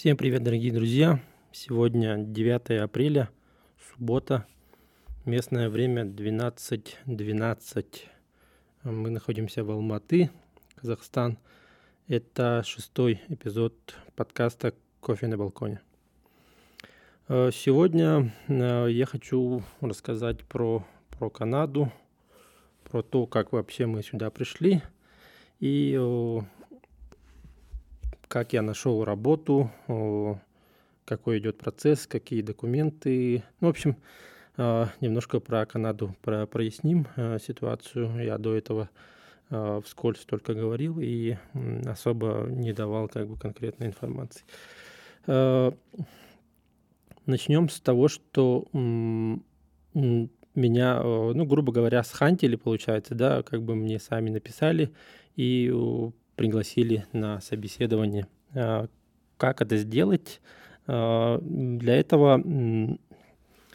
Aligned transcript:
Всем 0.00 0.16
привет, 0.16 0.42
дорогие 0.42 0.72
друзья! 0.72 1.20
Сегодня 1.52 2.16
9 2.16 2.80
апреля, 2.80 3.28
суббота, 3.76 4.46
местное 5.26 5.68
время 5.68 6.04
12.12. 6.04 6.94
12. 7.04 8.08
Мы 8.84 9.10
находимся 9.10 9.62
в 9.62 9.70
Алматы, 9.70 10.30
Казахстан. 10.76 11.36
Это 12.08 12.62
шестой 12.64 13.20
эпизод 13.28 13.74
подкаста 14.16 14.72
«Кофе 15.00 15.26
на 15.26 15.36
балконе». 15.36 15.82
Э, 17.28 17.50
сегодня 17.52 18.32
э, 18.48 18.86
я 18.90 19.04
хочу 19.04 19.62
рассказать 19.82 20.44
про, 20.44 20.82
про 21.10 21.28
Канаду, 21.28 21.92
про 22.90 23.02
то, 23.02 23.26
как 23.26 23.52
вообще 23.52 23.84
мы 23.84 24.02
сюда 24.02 24.30
пришли 24.30 24.80
и 25.58 26.40
как 28.30 28.52
я 28.52 28.62
нашел 28.62 29.04
работу, 29.04 29.72
какой 31.04 31.38
идет 31.38 31.58
процесс, 31.58 32.06
какие 32.06 32.42
документы. 32.42 33.42
Ну, 33.60 33.66
в 33.66 33.70
общем, 33.70 33.96
а, 34.56 34.88
немножко 35.00 35.40
про 35.40 35.66
Канаду 35.66 36.14
про, 36.22 36.46
проясним 36.46 37.08
а, 37.16 37.40
ситуацию. 37.40 38.24
Я 38.24 38.38
до 38.38 38.54
этого 38.54 38.88
а, 39.50 39.80
вскользь 39.80 40.20
только 40.20 40.54
говорил 40.54 41.00
и 41.00 41.36
особо 41.84 42.46
не 42.48 42.72
давал 42.72 43.08
как 43.08 43.26
бы 43.26 43.36
конкретной 43.36 43.88
информации. 43.88 44.44
Начнем 47.26 47.68
с 47.68 47.80
того, 47.80 48.06
что 48.06 48.68
меня, 49.92 51.02
ну, 51.02 51.44
грубо 51.46 51.72
говоря, 51.72 52.04
схантили, 52.04 52.54
получается, 52.54 53.16
да, 53.16 53.42
как 53.42 53.62
бы 53.62 53.74
мне 53.74 53.98
сами 53.98 54.30
написали 54.30 54.92
и 55.34 55.68
пригласили 56.40 57.04
на 57.12 57.38
собеседование. 57.42 58.26
А, 58.54 58.86
как 59.36 59.60
это 59.60 59.76
сделать? 59.76 60.40
А, 60.86 61.38
для 61.42 61.96
этого, 61.96 62.42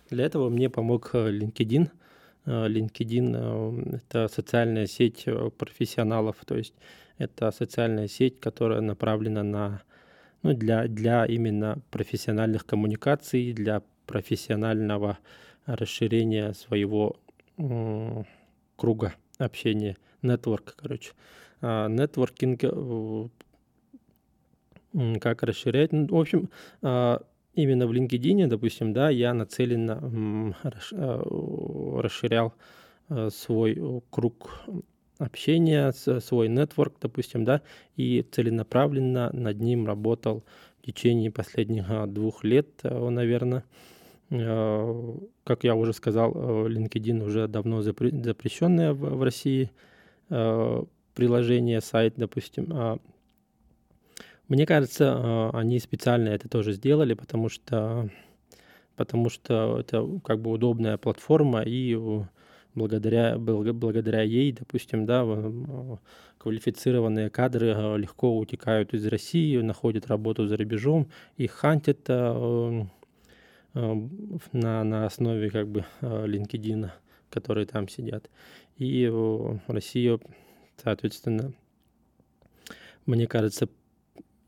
для 0.09 0.25
этого 0.25 0.49
мне 0.49 0.71
помог 0.71 1.11
э, 1.13 1.29
LinkedIn. 1.29 1.91
А, 2.47 2.67
LinkedIn 2.67 3.35
э,– 3.35 3.97
это 3.97 4.27
социальная 4.29 4.87
сеть 4.87 5.25
э, 5.27 5.51
профессионалов, 5.55 6.37
то 6.43 6.57
есть 6.57 6.73
это 7.19 7.51
социальная 7.51 8.07
сеть, 8.07 8.39
которая 8.39 8.81
направлена 8.81 9.43
на, 9.43 9.83
ну, 10.41 10.55
для, 10.55 10.87
для 10.87 11.23
именно 11.27 11.77
профессиональных 11.91 12.65
коммуникаций, 12.65 13.53
для 13.53 13.83
профессионального 14.07 15.19
расширения 15.67 16.53
своего 16.53 17.17
круга 18.75 19.13
общения, 19.37 19.97
нетворк, 20.23 20.73
короче. 20.75 21.11
А, 21.67 21.87
нетворкинг, 21.87 22.63
э, 22.63 23.27
как 25.19 25.41
расширять. 25.41 25.91
Ну, 25.93 26.05
в 26.05 26.21
общем, 26.21 26.49
а, 26.83 27.23
именно 27.55 27.87
в 27.87 27.91
LinkedIn, 27.91 28.45
допустим, 28.45 28.93
да, 28.93 29.09
я 29.09 29.33
нацеленно 29.33 30.53
а, 30.93 32.01
расширял 32.01 32.53
свой 33.29 34.03
круг 34.09 34.65
общения, 35.19 35.91
свой 35.91 36.49
нетворк, 36.49 36.95
допустим, 37.01 37.45
да, 37.45 37.61
и 37.95 38.25
целенаправленно 38.31 39.29
над 39.31 39.59
ним 39.59 39.85
работал 39.85 40.43
в 40.79 40.85
течение 40.85 41.31
последних 41.31 41.85
двух 42.11 42.43
лет, 42.43 42.67
наверное. 42.83 43.63
Как 44.29 45.63
я 45.63 45.75
уже 45.75 45.93
сказал, 45.93 46.31
LinkedIn 46.67 47.23
уже 47.23 47.47
давно 47.47 47.83
запрещенная 47.83 48.93
в 48.93 49.21
России 49.21 49.69
приложение, 51.15 51.81
сайт, 51.81 52.13
допустим. 52.17 52.67
А, 52.71 52.99
мне 54.47 54.67
кажется, 54.67 55.13
а, 55.15 55.49
они 55.53 55.79
специально 55.79 56.29
это 56.29 56.47
тоже 56.47 56.73
сделали, 56.73 57.15
потому 57.15 57.49
что, 57.49 58.09
потому 58.95 59.29
что 59.29 59.79
это 59.79 60.07
как 60.23 60.41
бы 60.41 60.51
удобная 60.51 60.97
платформа, 60.97 61.63
и 61.65 61.97
благодаря, 62.75 63.37
благодаря 63.39 64.21
ей, 64.21 64.51
допустим, 64.51 65.05
да, 65.07 65.25
квалифицированные 66.37 67.31
кадры 67.31 67.73
а, 67.75 67.95
легко 67.95 68.37
утекают 68.37 68.93
из 68.93 69.07
России, 69.07 69.57
находят 69.57 70.07
работу 70.07 70.45
за 70.45 70.57
рубежом, 70.57 71.07
их 71.37 71.51
хантят 71.51 72.07
на, 72.07 72.87
на 74.53 75.05
основе 75.05 75.49
как 75.49 75.67
бы 75.67 75.85
LinkedIn, 76.01 76.89
которые 77.29 77.65
там 77.65 77.89
сидят. 77.89 78.29
И 78.77 79.11
Россия 79.67 80.19
Соответственно, 80.81 81.53
мне 83.05 83.27
кажется, 83.27 83.69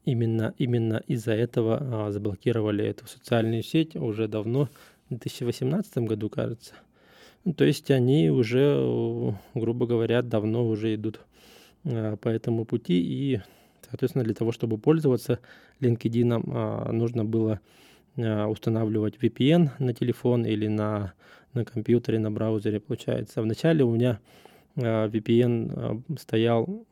именно, 0.05 0.53
именно 0.57 1.03
из-за 1.07 1.33
этого 1.33 2.07
а, 2.07 2.11
заблокировали 2.11 2.85
эту 2.85 3.07
социальную 3.07 3.63
сеть 3.63 3.95
уже 3.95 4.27
давно, 4.27 4.69
в 5.09 5.09
2018 5.09 5.99
году, 5.99 6.29
кажется. 6.29 6.73
Ну, 7.45 7.53
то 7.53 7.63
есть 7.63 7.91
они 7.91 8.29
уже, 8.29 9.33
грубо 9.53 9.88
говоря, 9.88 10.21
давно 10.21 10.67
уже 10.67 10.95
идут 10.95 11.21
а, 11.85 12.17
по 12.17 12.29
этому 12.29 12.65
пути. 12.65 12.99
И, 12.99 13.41
соответственно, 13.89 14.25
для 14.25 14.33
того, 14.33 14.51
чтобы 14.51 14.77
пользоваться 14.77 15.39
LinkedIn, 15.79 16.44
а, 16.45 16.91
нужно 16.91 17.23
было 17.23 17.59
а, 18.17 18.47
устанавливать 18.47 19.15
VPN 19.15 19.69
на 19.79 19.94
телефон 19.94 20.45
или 20.45 20.67
на, 20.67 21.13
на 21.53 21.63
компьютере, 21.63 22.19
на 22.19 22.31
браузере, 22.31 22.79
получается. 22.79 23.41
Вначале 23.41 23.83
у 23.83 23.91
меня 23.91 24.19
VPN 24.77 26.05
э, 26.09 26.17
стоял 26.19 26.85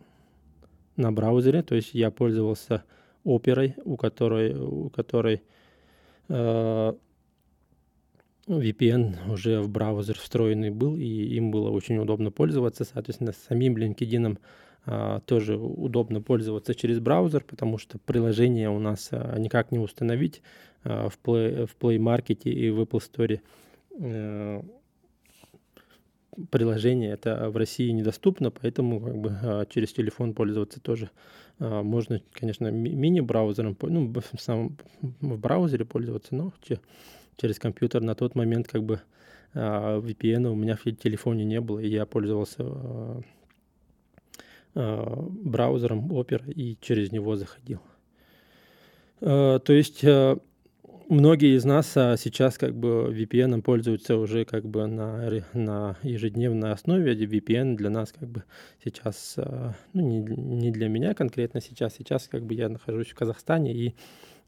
на 0.97 1.11
браузере, 1.11 1.61
то 1.61 1.75
есть 1.75 1.93
я 1.93 2.11
пользовался 2.11 2.83
оперой, 3.23 3.75
у 3.83 3.97
которой, 3.97 4.55
у 4.55 4.89
которой 4.89 5.43
э, 6.29 6.93
VPN 8.47 9.31
уже 9.31 9.61
в 9.61 9.69
браузер 9.69 10.17
встроенный 10.17 10.69
был, 10.69 10.95
и 10.95 11.03
им 11.05 11.51
было 11.51 11.69
очень 11.69 11.97
удобно 11.97 12.31
пользоваться. 12.31 12.85
Соответственно, 12.85 13.33
самим 13.33 13.75
LinkedIn 13.75 14.37
э, 14.85 15.19
тоже 15.25 15.57
удобно 15.57 16.21
пользоваться 16.21 16.75
через 16.75 16.99
браузер, 16.99 17.43
потому 17.43 17.77
что 17.77 17.97
приложение 17.97 18.69
у 18.69 18.79
нас 18.79 19.09
э, 19.11 19.35
никак 19.39 19.71
не 19.71 19.79
установить 19.79 20.41
э, 20.83 21.09
в, 21.09 21.19
Play, 21.23 21.65
в 21.65 21.75
Play 21.77 21.97
Market 21.97 22.43
и 22.43 22.69
в 22.69 22.81
Apple 22.81 23.01
Store. 23.01 23.41
Э, 23.99 24.61
приложение 26.49 27.11
это 27.11 27.49
в 27.49 27.57
России 27.57 27.89
недоступно, 27.89 28.51
поэтому 28.51 28.99
как 28.99 29.17
бы 29.17 29.37
а, 29.41 29.65
через 29.65 29.93
телефон 29.93 30.33
пользоваться 30.33 30.79
тоже 30.79 31.09
а, 31.59 31.83
можно, 31.83 32.21
конечно, 32.31 32.69
мини-браузером, 32.69 33.77
ну, 33.81 34.13
в 34.13 34.41
самом 34.41 34.77
в 35.01 35.37
браузере 35.39 35.85
пользоваться, 35.85 36.35
но 36.35 36.53
через 37.37 37.59
компьютер 37.59 38.01
на 38.01 38.15
тот 38.15 38.35
момент 38.35 38.67
как 38.67 38.83
бы 38.83 39.01
а, 39.53 39.99
VPN 39.99 40.47
у 40.47 40.55
меня 40.55 40.75
в 40.75 40.83
телефоне 40.91 41.45
не 41.45 41.61
было, 41.61 41.79
и 41.79 41.87
я 41.87 42.05
пользовался 42.05 43.23
браузером 44.73 46.11
Opera 46.11 46.51
и 46.51 46.77
через 46.81 47.13
него 47.13 47.37
заходил. 47.37 47.79
То 49.21 49.63
есть 49.69 50.03
многие 51.09 51.55
из 51.55 51.65
нас 51.65 51.95
а, 51.97 52.17
сейчас 52.17 52.57
как 52.57 52.75
бы 52.75 53.13
VPN 53.13 53.61
пользуются 53.61 54.17
уже 54.17 54.45
как 54.45 54.65
бы 54.65 54.87
на, 54.87 55.43
на 55.53 55.97
ежедневной 56.03 56.71
основе. 56.71 57.13
VPN 57.13 57.75
для 57.75 57.89
нас 57.89 58.11
как 58.11 58.29
бы 58.29 58.43
сейчас, 58.83 59.35
а, 59.37 59.75
ну 59.93 60.01
не, 60.01 60.19
не 60.19 60.71
для 60.71 60.87
меня 60.87 61.13
конкретно 61.13 61.61
сейчас, 61.61 61.95
сейчас 61.95 62.27
как 62.27 62.43
бы 62.43 62.53
я 62.53 62.69
нахожусь 62.69 63.09
в 63.09 63.15
Казахстане 63.15 63.73
и 63.73 63.95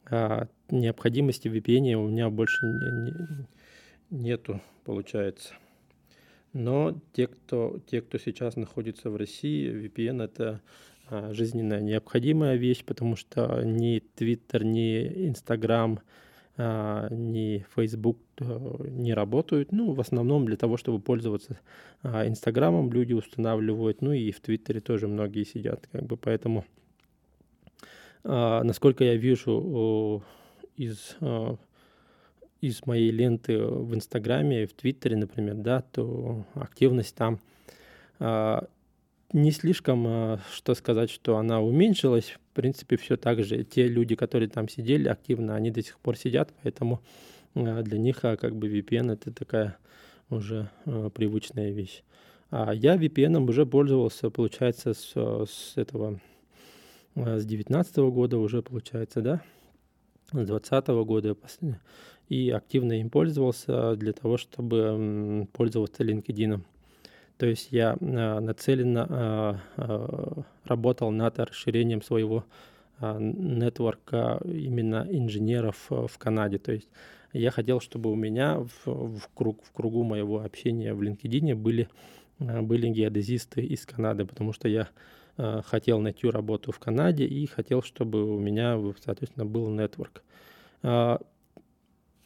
а, 0.10 0.48
необходимости 0.70 1.48
VPN 1.48 1.96
у 1.96 2.08
меня 2.08 2.30
больше 2.30 2.66
не, 2.66 3.12
не, 3.12 3.48
нету, 4.10 4.62
получается. 4.86 5.54
Но 6.54 7.00
те 7.14 7.28
кто, 7.28 7.80
те, 7.88 8.02
кто 8.02 8.18
сейчас 8.18 8.56
находится 8.56 9.10
в 9.10 9.16
России, 9.16 9.70
VPN 9.70 10.24
это 10.24 10.62
а, 11.10 11.34
жизненно 11.34 11.80
необходимая 11.80 12.56
вещь, 12.56 12.84
потому 12.86 13.16
что 13.16 13.62
ни 13.64 14.02
Twitter, 14.18 14.64
ни 14.64 15.28
Instagram, 15.30 16.00
ни 16.58 17.66
Facebook 17.76 18.18
э, 18.40 18.88
не 18.90 19.14
работают. 19.14 19.72
Ну, 19.72 19.94
в 19.94 20.00
основном 20.00 20.46
для 20.46 20.58
того, 20.58 20.78
чтобы 20.78 21.00
пользоваться 21.00 21.60
а, 22.02 22.28
Инстаграмом, 22.28 22.92
люди 22.92 23.14
устанавливают. 23.14 24.02
Ну 24.02 24.12
и 24.12 24.32
в 24.32 24.40
Твиттере 24.40 24.80
тоже 24.80 25.08
многие 25.08 25.44
сидят. 25.44 25.88
Как 25.92 26.04
бы 26.04 26.18
поэтому, 26.18 26.66
а, 28.24 28.64
насколько 28.64 29.04
я 29.04 29.16
вижу 29.16 30.24
из 30.76 31.16
из 32.60 32.88
моей 32.88 33.12
ленты 33.12 33.60
в 33.60 33.94
Инстаграме, 33.94 34.66
в 34.66 34.74
Твиттере, 34.74 35.16
например, 35.16 35.54
да, 35.58 35.82
то 35.82 36.44
активность 36.56 37.16
там 37.16 37.40
не 39.34 39.52
слишком, 39.52 40.06
а, 40.08 40.40
что 40.54 40.74
сказать, 40.76 41.10
что 41.10 41.38
она 41.38 41.62
уменьшилась. 41.62 42.36
В 42.52 42.56
принципе, 42.56 42.98
все 42.98 43.18
так 43.18 43.44
же. 43.44 43.64
Те 43.64 43.88
люди, 43.88 44.16
которые 44.16 44.50
там 44.50 44.70
сидели 44.70 45.08
активно, 45.08 45.56
они 45.56 45.72
до 45.72 45.82
сих 45.82 46.00
пор 46.00 46.18
сидят, 46.18 46.54
поэтому 46.64 47.02
а, 47.56 47.82
для 47.82 47.98
них 47.98 48.24
а, 48.24 48.38
как 48.38 48.56
бы 48.56 48.68
VPN 48.68 49.14
это 49.14 49.32
такая 49.32 49.78
уже 50.30 50.70
привычная 51.14 51.72
вещь. 51.72 52.04
А 52.50 52.74
я 52.74 52.96
VPN 52.96 53.50
уже 53.50 53.66
пользовался, 53.66 54.30
получается, 54.30 54.94
с, 54.94 55.14
с 55.14 55.74
этого, 55.76 56.20
с 57.16 57.46
19 57.46 57.98
года 57.98 58.38
уже, 58.38 58.62
получается, 58.62 59.22
да. 59.22 59.42
с 60.32 60.36
2020 60.36 60.88
года 61.06 61.36
и 62.28 62.50
активно 62.50 63.00
им 63.00 63.10
пользовался 63.10 63.96
для 63.96 64.12
того, 64.12 64.38
чтобы 64.38 65.48
пользоваться 65.54 66.04
LinkedIn. 66.04 66.62
То 67.38 67.46
есть 67.46 67.70
я 67.72 67.96
а, 68.00 68.40
нацеленно 68.40 69.08
а, 69.10 69.60
а, 69.78 70.44
работал 70.66 71.12
над 71.12 71.40
расширением 71.40 72.02
своего 72.02 72.46
нетворка 73.00 74.40
именно 74.44 75.06
инженеров 75.08 75.86
в 75.90 76.18
Канаде. 76.18 76.58
То 76.58 76.72
есть 76.72 76.90
я 77.32 77.52
хотел, 77.52 77.80
чтобы 77.80 78.12
у 78.12 78.16
меня 78.16 78.58
в, 78.58 78.88
в, 78.88 79.30
круг, 79.36 79.64
в 79.64 79.72
кругу 79.72 80.04
моего 80.04 80.42
общения 80.42 80.96
в 80.96 81.04
LinkedIn 81.04 81.54
были, 81.54 81.90
были 82.40 82.90
геодезисты 82.90 83.64
из 83.64 83.86
Канады, 83.86 84.26
потому 84.26 84.52
что 84.52 84.68
я 84.68 84.88
хотел 85.38 86.00
найти 86.00 86.28
работу 86.28 86.72
в 86.72 86.80
Канаде 86.80 87.28
и 87.28 87.46
хотел, 87.46 87.84
чтобы 87.84 88.36
у 88.36 88.40
меня, 88.40 88.82
соответственно, 89.06 89.46
был 89.46 89.70
нетворк. 89.70 90.24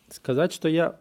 Сказать, 0.07 0.53
что 0.53 0.69
я 0.69 0.97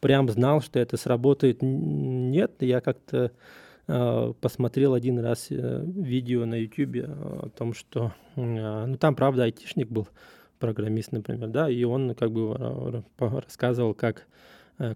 прям 0.00 0.28
знал, 0.28 0.60
что 0.60 0.78
это 0.78 0.96
сработает. 0.96 1.58
Нет, 1.62 2.52
я 2.60 2.80
как-то 2.80 3.32
э, 3.86 4.32
посмотрел 4.40 4.94
один 4.94 5.18
раз 5.18 5.48
э, 5.50 5.84
видео 5.86 6.44
на 6.44 6.54
YouTube 6.54 7.08
о 7.08 7.48
том, 7.56 7.74
что, 7.74 8.12
э, 8.36 8.86
ну 8.86 8.96
там, 8.96 9.14
правда, 9.14 9.44
айтишник 9.44 9.88
был, 9.88 10.08
программист, 10.58 11.12
например, 11.12 11.48
да, 11.48 11.68
и 11.68 11.84
он 11.84 12.14
как 12.14 12.32
бы 12.32 13.04
рассказывал, 13.18 13.92
как, 13.92 14.26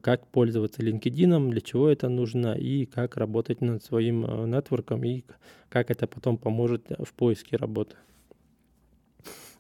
как 0.01 0.27
пользоваться 0.29 0.81
LinkedIn, 0.81 1.51
для 1.51 1.61
чего 1.61 1.91
это 1.91 2.09
нужно, 2.09 2.55
и 2.55 2.87
как 2.87 3.19
работать 3.19 3.61
над 3.61 3.85
своим 3.85 4.23
нетворком, 4.51 5.05
и 5.05 5.25
как 5.69 5.91
это 5.91 6.07
потом 6.07 6.39
поможет 6.39 6.91
в 6.99 7.13
поиске 7.13 7.57
работы. 7.57 7.97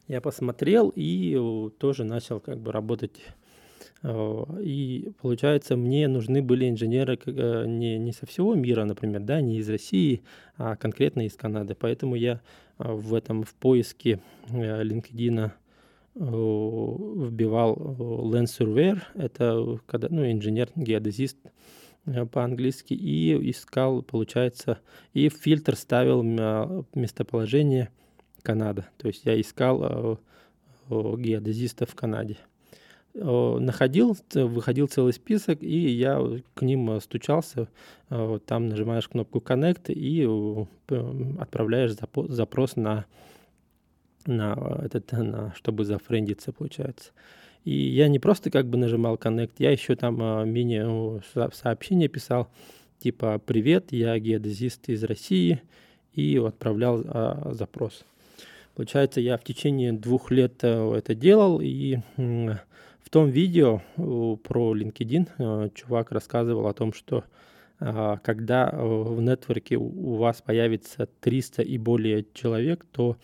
Я 0.09 0.23
посмотрел 0.23 0.91
и 0.97 1.71
тоже 1.79 2.05
начал 2.05 2.41
как 2.41 2.59
бы 2.59 2.73
работать 2.73 3.21
Э, 3.21 3.40
и 4.03 5.13
получается, 5.21 5.77
мне 5.77 6.09
нужны 6.09 6.43
были 6.43 6.69
инженеры 6.69 7.19
э, 7.27 7.65
не, 7.67 7.99
не 7.99 8.13
со 8.13 8.27
всего 8.27 8.55
мира, 8.55 8.85
например, 8.85 9.21
да, 9.21 9.41
не 9.41 9.59
из 9.59 9.69
России, 9.69 10.23
а 10.57 10.77
конкретно 10.77 11.27
из 11.27 11.35
Канады. 11.35 11.75
Поэтому 11.75 12.15
я 12.15 12.41
э, 12.79 12.93
в 12.93 13.15
этом 13.15 13.43
в 13.43 13.55
поиске 13.55 14.21
LinkedIn 14.49 15.53
вбивал 16.17 17.77
Land 17.77 18.47
Surveyor, 18.47 18.99
это 19.15 19.79
когда, 19.87 20.09
ну, 20.11 20.29
инженер-геодезист 20.29 21.39
по-английски, 22.33 22.95
и 22.95 23.51
искал, 23.51 24.03
получается, 24.03 24.79
и 25.15 25.29
фильтр 25.29 25.77
ставил 25.77 26.25
местоположение 26.95 27.91
Канада. 28.43 28.89
То 28.99 29.07
есть 29.07 29.25
я 29.25 29.41
искал 29.41 30.19
геодезистов 30.91 31.91
в 31.91 31.95
Канаде 31.95 32.39
находил, 33.15 34.17
выходил 34.35 34.87
целый 34.87 35.13
список, 35.13 35.63
и 35.63 35.89
я 35.91 36.21
к 36.55 36.63
ним 36.63 36.91
э, 36.93 37.01
стучался. 37.01 37.69
Э, 38.09 38.39
там 38.47 38.69
нажимаешь 38.69 39.09
кнопку 39.09 39.39
Connect 39.39 39.93
и 39.93 40.25
отправляешь 41.41 41.93
запрос 42.29 42.77
на, 42.77 43.07
на 44.27 44.81
этот, 44.83 45.11
на, 45.13 45.53
чтобы 45.57 45.85
зафрендиться, 45.85 46.53
получается. 46.53 47.11
И 47.65 47.73
я 47.73 48.09
не 48.09 48.19
просто 48.19 48.51
как 48.51 48.67
бы 48.67 48.79
нажимал 48.79 49.17
Connect, 49.17 49.53
я 49.59 49.73
еще 49.73 49.97
там 49.97 50.23
э, 50.23 50.47
мини-сообщение 50.47 52.09
писал, 52.09 52.49
типа 53.01 53.41
«Привет, 53.45 53.87
я 53.91 54.19
геодезист 54.19 54.89
из 54.89 55.03
России», 55.05 55.63
и 56.13 56.37
отправлял 56.39 57.05
запрос. 57.55 58.05
Получается, 58.75 59.21
я 59.21 59.37
в 59.39 59.45
течение 59.45 59.93
двух 59.93 60.33
лет 60.33 60.65
это 60.65 61.15
делал, 61.15 61.61
и 61.63 61.99
в 63.11 63.13
том 63.13 63.29
видео 63.29 63.83
э, 63.97 64.37
про 64.45 64.77
LinkedIn 64.77 65.29
э, 65.37 65.71
чувак 65.75 66.13
рассказывал 66.13 66.69
о 66.69 66.73
том, 66.73 66.93
что 66.93 67.25
э, 67.81 68.17
когда 68.23 68.71
в 68.71 69.21
нетворке 69.21 69.77
у 69.77 70.15
вас 70.15 70.41
появится 70.41 71.09
300 71.19 71.63
и 71.63 71.77
более 71.77 72.25
человек, 72.35 72.87
то 72.93 73.17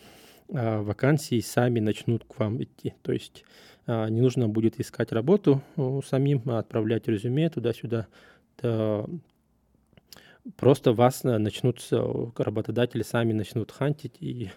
вакансии 0.49 1.39
сами 1.39 1.79
начнут 1.79 2.25
к 2.25 2.37
вам 2.39 2.61
идти. 2.63 2.93
То 3.01 3.11
есть 3.11 3.43
не 3.85 4.21
нужно 4.21 4.47
будет 4.47 4.79
искать 4.79 5.11
работу 5.11 5.61
самим, 6.05 6.41
а 6.45 6.59
отправлять 6.59 7.05
резюме 7.09 7.49
туда-сюда. 7.49 8.07
Просто 10.55 10.93
вас 10.93 11.25
начнут, 11.25 11.85
работодатели 11.91 13.03
сами 13.03 13.33
начнут 13.33 13.73
хантить 13.73 14.15
и 14.21 14.51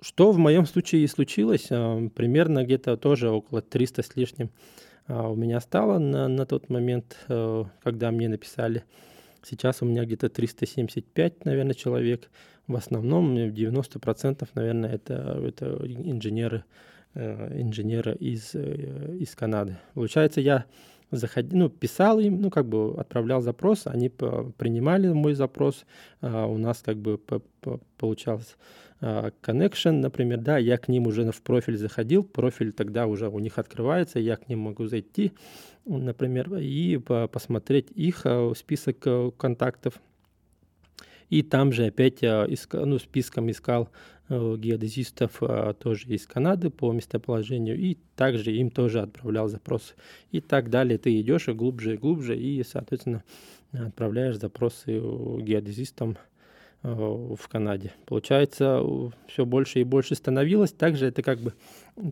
что 0.00 0.32
в 0.32 0.38
моем 0.38 0.66
случае 0.66 1.04
и 1.04 1.06
случилось. 1.06 1.68
А, 1.70 2.08
примерно 2.14 2.64
где-то 2.64 2.96
тоже 2.96 3.30
около 3.30 3.62
300 3.62 4.02
с 4.02 4.16
лишним 4.16 4.50
а, 5.08 5.28
у 5.28 5.36
меня 5.36 5.60
стало 5.60 5.98
на, 5.98 6.28
на 6.28 6.46
тот 6.46 6.68
момент, 6.68 7.16
э, 7.28 7.64
когда 7.82 8.10
мне 8.10 8.28
написали. 8.28 8.84
Сейчас 9.42 9.80
у 9.82 9.86
меня 9.86 10.04
где-то 10.04 10.28
375, 10.28 11.44
наверное, 11.44 11.74
человек. 11.74 12.30
В 12.66 12.74
основном 12.74 13.36
90%, 13.36 14.48
наверное, 14.54 14.90
это, 14.90 15.40
это 15.46 15.66
инженеры, 15.86 16.64
э, 17.14 17.60
инженеры 17.60 18.16
из, 18.16 18.54
э, 18.54 19.16
из 19.20 19.36
Канады. 19.36 19.78
Получается, 19.94 20.40
я 20.40 20.64
заходил, 21.10 21.58
ну, 21.58 21.68
писал 21.68 22.18
им, 22.18 22.40
ну, 22.40 22.50
как 22.50 22.66
бы 22.66 22.94
отправлял 22.98 23.40
запрос, 23.40 23.86
они 23.86 24.08
принимали 24.08 25.08
мой 25.08 25.34
запрос, 25.34 25.84
а 26.20 26.46
у 26.46 26.58
нас 26.58 26.82
как 26.84 26.96
бы 26.96 27.20
получалось 27.98 28.56
а, 29.00 29.30
connection, 29.42 30.00
например, 30.00 30.40
да, 30.40 30.58
я 30.58 30.78
к 30.78 30.88
ним 30.88 31.06
уже 31.06 31.30
в 31.30 31.42
профиль 31.42 31.76
заходил, 31.76 32.24
профиль 32.24 32.72
тогда 32.72 33.06
уже 33.06 33.28
у 33.28 33.38
них 33.38 33.58
открывается, 33.58 34.18
я 34.18 34.36
к 34.36 34.48
ним 34.48 34.60
могу 34.60 34.86
зайти, 34.86 35.32
например, 35.84 36.54
и 36.56 36.98
посмотреть 36.98 37.90
их 37.92 38.22
а, 38.24 38.52
список 38.56 39.06
э, 39.06 39.30
контактов. 39.36 40.00
И 41.28 41.42
там 41.42 41.72
же 41.72 41.86
опять 41.86 42.22
искал, 42.22 42.86
ну, 42.86 42.98
списком 42.98 43.50
искал 43.50 43.90
геодезистов 44.28 45.40
тоже 45.78 46.08
из 46.08 46.26
Канады 46.26 46.70
по 46.70 46.92
местоположению, 46.92 47.78
и 47.78 47.96
также 48.16 48.52
им 48.52 48.70
тоже 48.70 49.00
отправлял 49.00 49.48
запросы. 49.48 49.94
И 50.32 50.40
так 50.40 50.70
далее. 50.70 50.98
Ты 50.98 51.20
идешь 51.20 51.48
глубже 51.48 51.94
и 51.94 51.96
глубже, 51.96 52.36
и, 52.36 52.62
соответственно, 52.64 53.22
отправляешь 53.72 54.38
запросы 54.38 54.98
геодезистам 55.40 56.16
Э, 56.86 56.92
в 56.92 57.48
Канаде. 57.48 57.92
Получается, 58.04 58.80
все 59.26 59.44
больше 59.44 59.80
и 59.80 59.84
больше 59.84 60.14
становилось. 60.14 60.70
Также 60.70 61.06
это 61.06 61.20
как 61.22 61.40
бы 61.40 61.52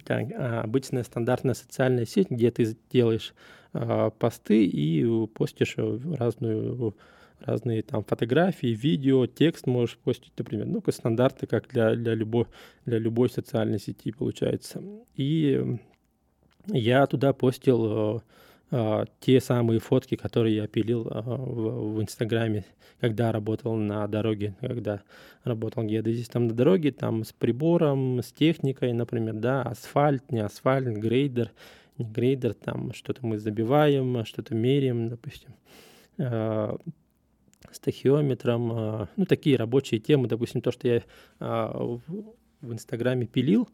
как, 0.05 0.27
а, 0.33 0.63
обычная 0.63 1.05
стандартная 1.05 1.55
социальная 1.55 2.07
сеть, 2.07 2.29
где 2.29 2.51
ты 2.51 2.77
делаешь 2.91 3.35
а, 3.73 4.11
посты 4.11 4.67
и 4.67 5.27
постишь 5.29 5.77
разную 5.77 6.97
разные 7.45 7.83
там 7.83 8.05
фотографии, 8.05 8.69
видео, 8.69 9.27
текст 9.27 9.67
можешь 9.67 9.99
постить, 9.99 10.33
например, 10.37 10.67
ну, 10.67 10.81
как 10.81 10.95
стандарты, 10.95 11.47
как 11.47 11.69
для, 11.69 11.95
для, 11.95 12.15
любой, 12.15 12.47
для 12.85 12.99
любой 12.99 13.31
социальной 13.31 13.79
сети 13.79 14.13
получается. 14.13 14.83
И 15.17 15.79
я 16.67 17.07
туда 17.07 17.33
постил 17.33 18.23
а, 18.77 19.05
те 19.21 19.41
самые 19.41 19.79
фотки, 19.79 20.17
которые 20.17 20.57
я 20.57 20.67
пилил 20.67 21.07
а, 21.09 21.23
в, 21.23 21.95
в 21.95 22.03
Инстаграме, 22.03 22.65
когда 23.01 23.31
работал 23.31 23.77
на 23.77 24.07
дороге, 24.09 24.57
когда 24.61 25.03
работал 25.45 25.85
геодезистом 25.85 26.49
на 26.49 26.55
дороге, 26.55 26.91
там 26.91 27.25
с 27.25 27.33
прибором, 27.33 28.21
с 28.21 28.33
техникой, 28.33 28.93
например, 28.93 29.35
да, 29.35 29.63
асфальт, 29.63 30.33
не 30.33 30.41
асфальт, 30.41 30.89
грейдер, 30.99 31.53
не 31.99 32.05
грейдер, 32.05 32.55
там 32.55 32.93
что-то 32.95 33.25
мы 33.25 33.39
забиваем, 33.39 34.25
что-то 34.25 34.57
меряем, 34.57 35.09
допустим, 35.09 35.55
а, 36.19 36.77
с 37.75 37.81
тахиометром, 37.81 39.09
ну, 39.17 39.27
такие 39.27 39.57
рабочие 39.57 40.01
темы, 40.01 40.29
допустим, 40.29 40.61
то, 40.61 40.71
что 40.71 40.89
я 40.89 41.03
в, 41.41 42.01
в 42.61 42.73
Инстаграме 42.73 43.27
пилил, 43.27 43.69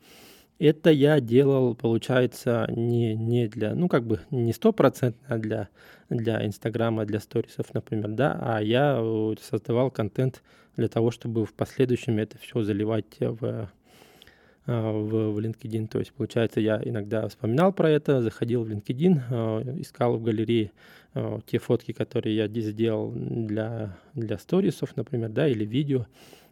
это 0.61 0.91
я 0.91 1.21
делал, 1.21 1.75
получается, 1.75 2.67
не, 2.77 3.15
не 3.15 3.49
для, 3.49 3.75
ну, 3.75 3.89
как 3.89 4.07
бы 4.07 4.21
не 4.31 4.53
стопроцентно 4.53 5.39
для, 5.39 5.71
для 6.11 6.47
Инстаграма, 6.47 7.07
для 7.07 7.19
сторисов, 7.19 7.73
например, 7.73 8.11
да, 8.11 8.39
а 8.41 8.61
я 8.61 8.99
э, 9.01 9.35
создавал 9.41 9.91
контент 9.91 10.43
для 10.77 10.89
того, 10.89 11.11
чтобы 11.11 11.47
в 11.47 11.55
последующем 11.55 12.19
это 12.19 12.37
все 12.37 12.63
заливать 12.63 13.19
в, 13.21 13.71
в, 14.67 15.33
в 15.33 15.39
LinkedIn. 15.39 15.89
То 15.89 15.99
есть, 15.99 16.13
получается, 16.13 16.61
я 16.61 16.79
иногда 16.85 17.27
вспоминал 17.29 17.73
про 17.73 17.89
это, 17.89 18.21
заходил 18.21 18.63
в 18.63 18.71
LinkedIn, 18.71 19.21
э, 19.31 19.81
искал 19.81 20.19
в 20.19 20.23
галерее 20.23 20.73
те 21.47 21.59
фотки, 21.59 21.93
которые 21.93 22.37
я 22.37 22.49
сделал 22.49 23.13
для, 23.13 23.99
для 24.15 24.39
сторисов, 24.39 24.97
например, 24.97 25.31
да, 25.31 25.49
или 25.49 25.65
видео. 25.65 26.07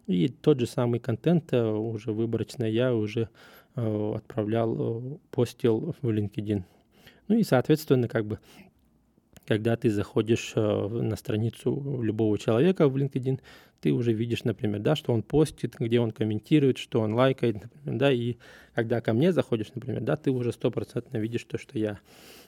И 0.07 0.27
тот 0.27 0.59
же 0.59 0.65
самый 0.65 0.99
контент 0.99 1.53
уже 1.53 2.11
выборочно 2.11 2.63
я 2.65 2.93
уже 2.93 3.29
Э, 3.75 4.13
отправлял, 4.15 4.75
э, 4.77 5.17
постил 5.31 5.95
в 6.01 6.09
LinkedIn. 6.09 6.63
Ну 7.27 7.37
и, 7.37 7.43
соответственно, 7.43 8.07
как 8.07 8.25
бы, 8.25 8.39
когда 9.49 9.75
ты 9.75 9.89
заходишь 9.89 10.53
на 10.55 11.15
страницу 11.15 12.01
любого 12.03 12.37
человека 12.37 12.87
в 12.87 12.95
LinkedIn, 12.95 13.39
ты 13.81 13.91
уже 13.91 14.13
видишь, 14.13 14.43
например, 14.43 14.79
да, 14.79 14.95
что 14.95 15.11
он 15.11 15.23
постит, 15.23 15.75
где 15.79 15.99
он 15.99 16.11
комментирует, 16.11 16.77
что 16.77 17.01
он 17.01 17.15
лайкает, 17.15 17.55
например, 17.55 17.99
да, 17.99 18.11
и 18.11 18.35
когда 18.75 19.01
ко 19.01 19.11
мне 19.13 19.33
заходишь, 19.33 19.71
например, 19.73 20.01
да, 20.01 20.15
ты 20.17 20.29
уже 20.29 20.51
стопроцентно 20.51 21.17
видишь 21.17 21.45
то, 21.45 21.57
что 21.57 21.79
я 21.79 21.99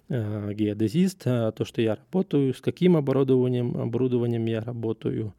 э, 0.10 0.53
геодезист, 0.53 1.24
то, 1.24 1.65
что 1.65 1.81
я 1.81 1.96
работаю, 1.96 2.53
с 2.53 2.62
каким 2.62 2.96
оборудованием, 2.96 3.75
оборудованием 3.77 4.46
я 4.46 4.62
работаю, 4.62 5.34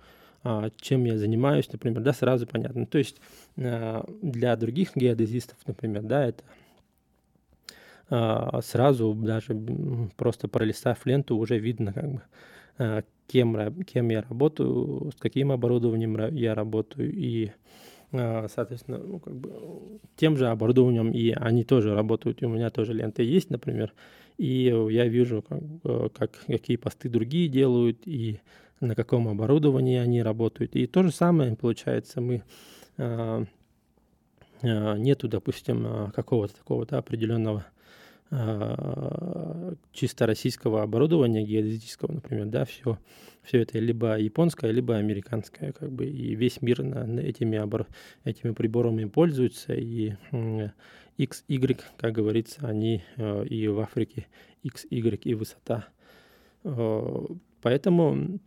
а, 0.44 0.70
чем 0.80 1.04
я 1.04 1.16
занимаюсь, 1.18 1.70
например, 1.70 2.00
да, 2.02 2.12
сразу 2.12 2.46
понятно. 2.46 2.86
То 2.86 2.98
есть 2.98 3.20
а, 3.56 4.04
для 4.22 4.56
других 4.56 4.96
геодезистов, 4.96 5.56
например, 5.66 6.02
да, 6.02 6.26
это 6.26 6.42
сразу 8.08 9.14
даже 9.14 9.58
просто 10.16 10.48
пролистав 10.48 11.06
ленту 11.06 11.36
уже 11.36 11.58
видно, 11.58 11.92
как 11.92 12.12
бы, 12.12 13.04
кем, 13.26 13.84
кем 13.84 14.10
я 14.10 14.22
работаю, 14.22 15.10
с 15.16 15.20
каким 15.20 15.52
оборудованием 15.52 16.34
я 16.34 16.54
работаю 16.54 17.12
и 17.12 17.52
соответственно, 18.10 18.98
ну, 18.98 19.18
как 19.20 19.34
бы, 19.34 19.50
тем 20.16 20.36
же 20.36 20.48
оборудованием, 20.48 21.12
и 21.12 21.30
они 21.30 21.64
тоже 21.64 21.94
работают, 21.94 22.42
и 22.42 22.46
у 22.46 22.50
меня 22.50 22.68
тоже 22.68 22.92
ленты 22.92 23.22
есть, 23.22 23.48
например, 23.48 23.94
и 24.36 24.64
я 24.90 25.06
вижу, 25.06 25.42
как, 25.42 26.12
как, 26.12 26.44
какие 26.46 26.76
посты 26.76 27.08
другие 27.08 27.48
делают, 27.48 28.06
и 28.06 28.40
на 28.82 28.94
каком 28.94 29.28
оборудовании 29.28 29.98
они 29.98 30.22
работают. 30.22 30.74
И 30.74 30.86
то 30.86 31.02
же 31.02 31.12
самое 31.12 31.56
получается, 31.56 32.20
мы 32.20 32.42
а, 32.98 33.44
а, 34.62 34.96
нету, 34.96 35.28
допустим, 35.28 35.84
а, 35.86 36.10
какого-то 36.10 36.56
такого 36.56 36.84
да, 36.84 36.98
определенного 36.98 37.64
чисто 39.92 40.26
российского 40.26 40.82
оборудования 40.82 41.44
геодезического, 41.44 42.12
например, 42.12 42.46
да, 42.46 42.64
все, 42.64 42.98
все 43.42 43.60
это 43.60 43.78
либо 43.78 44.18
японское, 44.18 44.70
либо 44.70 44.96
американское, 44.96 45.72
как 45.72 45.92
бы, 45.92 46.06
и 46.06 46.34
весь 46.34 46.62
мир 46.62 46.82
на, 46.82 47.20
этими, 47.20 47.58
обор, 47.58 47.86
этими 48.24 48.52
приборами 48.52 49.04
пользуется, 49.04 49.74
и 49.74 50.14
X, 51.18 51.44
Y, 51.46 51.80
как 51.98 52.12
говорится, 52.12 52.66
они 52.66 53.04
и 53.18 53.68
в 53.68 53.80
Африке 53.80 54.26
X, 54.62 54.86
Y 54.88 55.20
и 55.26 55.34
высота. 55.34 55.88
Поэтому 57.60 58.40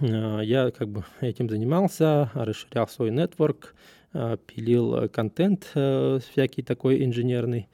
Э, 0.00 0.40
я 0.42 0.70
как 0.70 0.88
бы 0.88 1.04
этим 1.20 1.48
занимался, 1.48 2.30
расширял 2.34 2.88
свой 2.88 3.10
нетворк, 3.10 3.74
э, 4.12 4.36
пилил 4.46 5.08
контент 5.08 5.70
э, 5.74 6.18
всякий 6.30 6.62
такой 6.62 7.04
инженерный. 7.04 7.68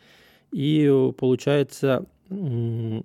И 0.56 1.12
получается, 1.18 2.06
в 2.30 3.02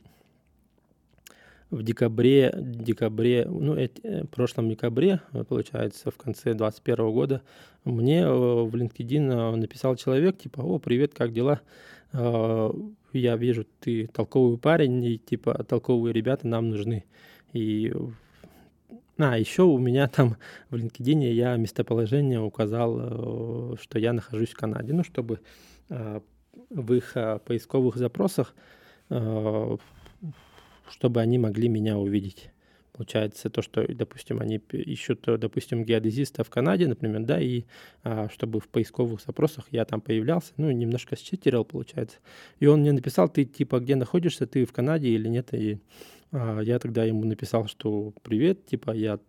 декабре, 1.70 2.53
декабре, 2.55 3.46
ну, 3.46 3.75
в 3.75 4.27
прошлом 4.27 4.70
декабре, 4.70 5.20
получается, 5.50 6.12
в 6.12 6.15
конце 6.15 6.53
2021 6.53 7.12
года, 7.12 7.41
мне 7.84 8.25
в 8.25 8.74
LinkedIn 8.74 9.58
написал 9.58 9.98
человек, 9.98 10.38
типа, 10.38 10.62
о, 10.62 10.79
привет, 10.79 11.13
как 11.13 11.34
дела? 11.34 11.60
Я 12.13 13.36
вижу, 13.36 13.65
ты 13.81 14.08
толковый 14.08 14.58
парень, 14.58 15.03
и, 15.03 15.17
типа, 15.17 15.65
толковые 15.65 16.13
ребята 16.13 16.48
нам 16.48 16.70
нужны. 16.70 17.03
И 17.51 17.93
а, 19.17 19.38
еще 19.38 19.63
у 19.63 19.77
меня 19.77 20.08
там 20.08 20.38
в 20.70 20.75
LinkedIn 20.75 21.34
я 21.34 21.58
местоположение 21.58 22.39
указал, 22.39 23.74
э, 23.74 23.75
что 23.81 24.00
я 24.00 24.13
нахожусь 24.13 24.51
в 24.51 24.58
Канаде, 24.58 24.93
ну, 24.93 25.03
чтобы 25.03 25.41
э, 25.89 26.22
в 26.70 26.93
их 26.93 27.15
э, 27.15 27.39
поисковых 27.46 27.96
запросах, 27.96 28.55
чтобы 30.89 31.20
они 31.20 31.38
могли 31.38 31.67
меня 31.67 31.98
увидеть. 31.98 32.51
Получается 32.93 33.50
то, 33.50 33.62
что, 33.62 33.88
допустим, 33.88 34.41
они 34.41 34.58
ищут, 34.72 35.22
допустим, 35.25 35.86
геодезиста 35.86 36.43
в 36.43 36.50
Канаде, 36.50 36.88
например, 36.88 37.24
да, 37.24 37.39
и 37.39 37.63
а, 38.03 38.27
чтобы 38.29 38.60
в 38.60 38.67
поисковых 38.67 39.22
запросах 39.22 39.65
я 39.72 39.86
там 39.86 40.01
появлялся, 40.01 40.51
ну, 40.58 40.70
немножко 40.72 41.15
считерил, 41.15 41.63
получается. 41.63 42.17
И 42.60 42.67
он 42.67 42.81
мне 42.81 42.91
написал, 42.91 43.29
ты, 43.29 43.46
типа, 43.46 43.79
где 43.79 43.96
находишься, 43.96 44.46
ты 44.46 44.65
в 44.65 44.74
Канаде 44.74 45.08
или 45.08 45.29
нет, 45.29 45.53
и 45.53 45.79
а, 46.31 46.60
я 46.60 46.79
тогда 46.79 47.05
ему 47.05 47.24
написал, 47.24 47.67
что 47.67 48.13
привет, 48.24 48.65
типа 48.65 48.91
я 48.91 49.20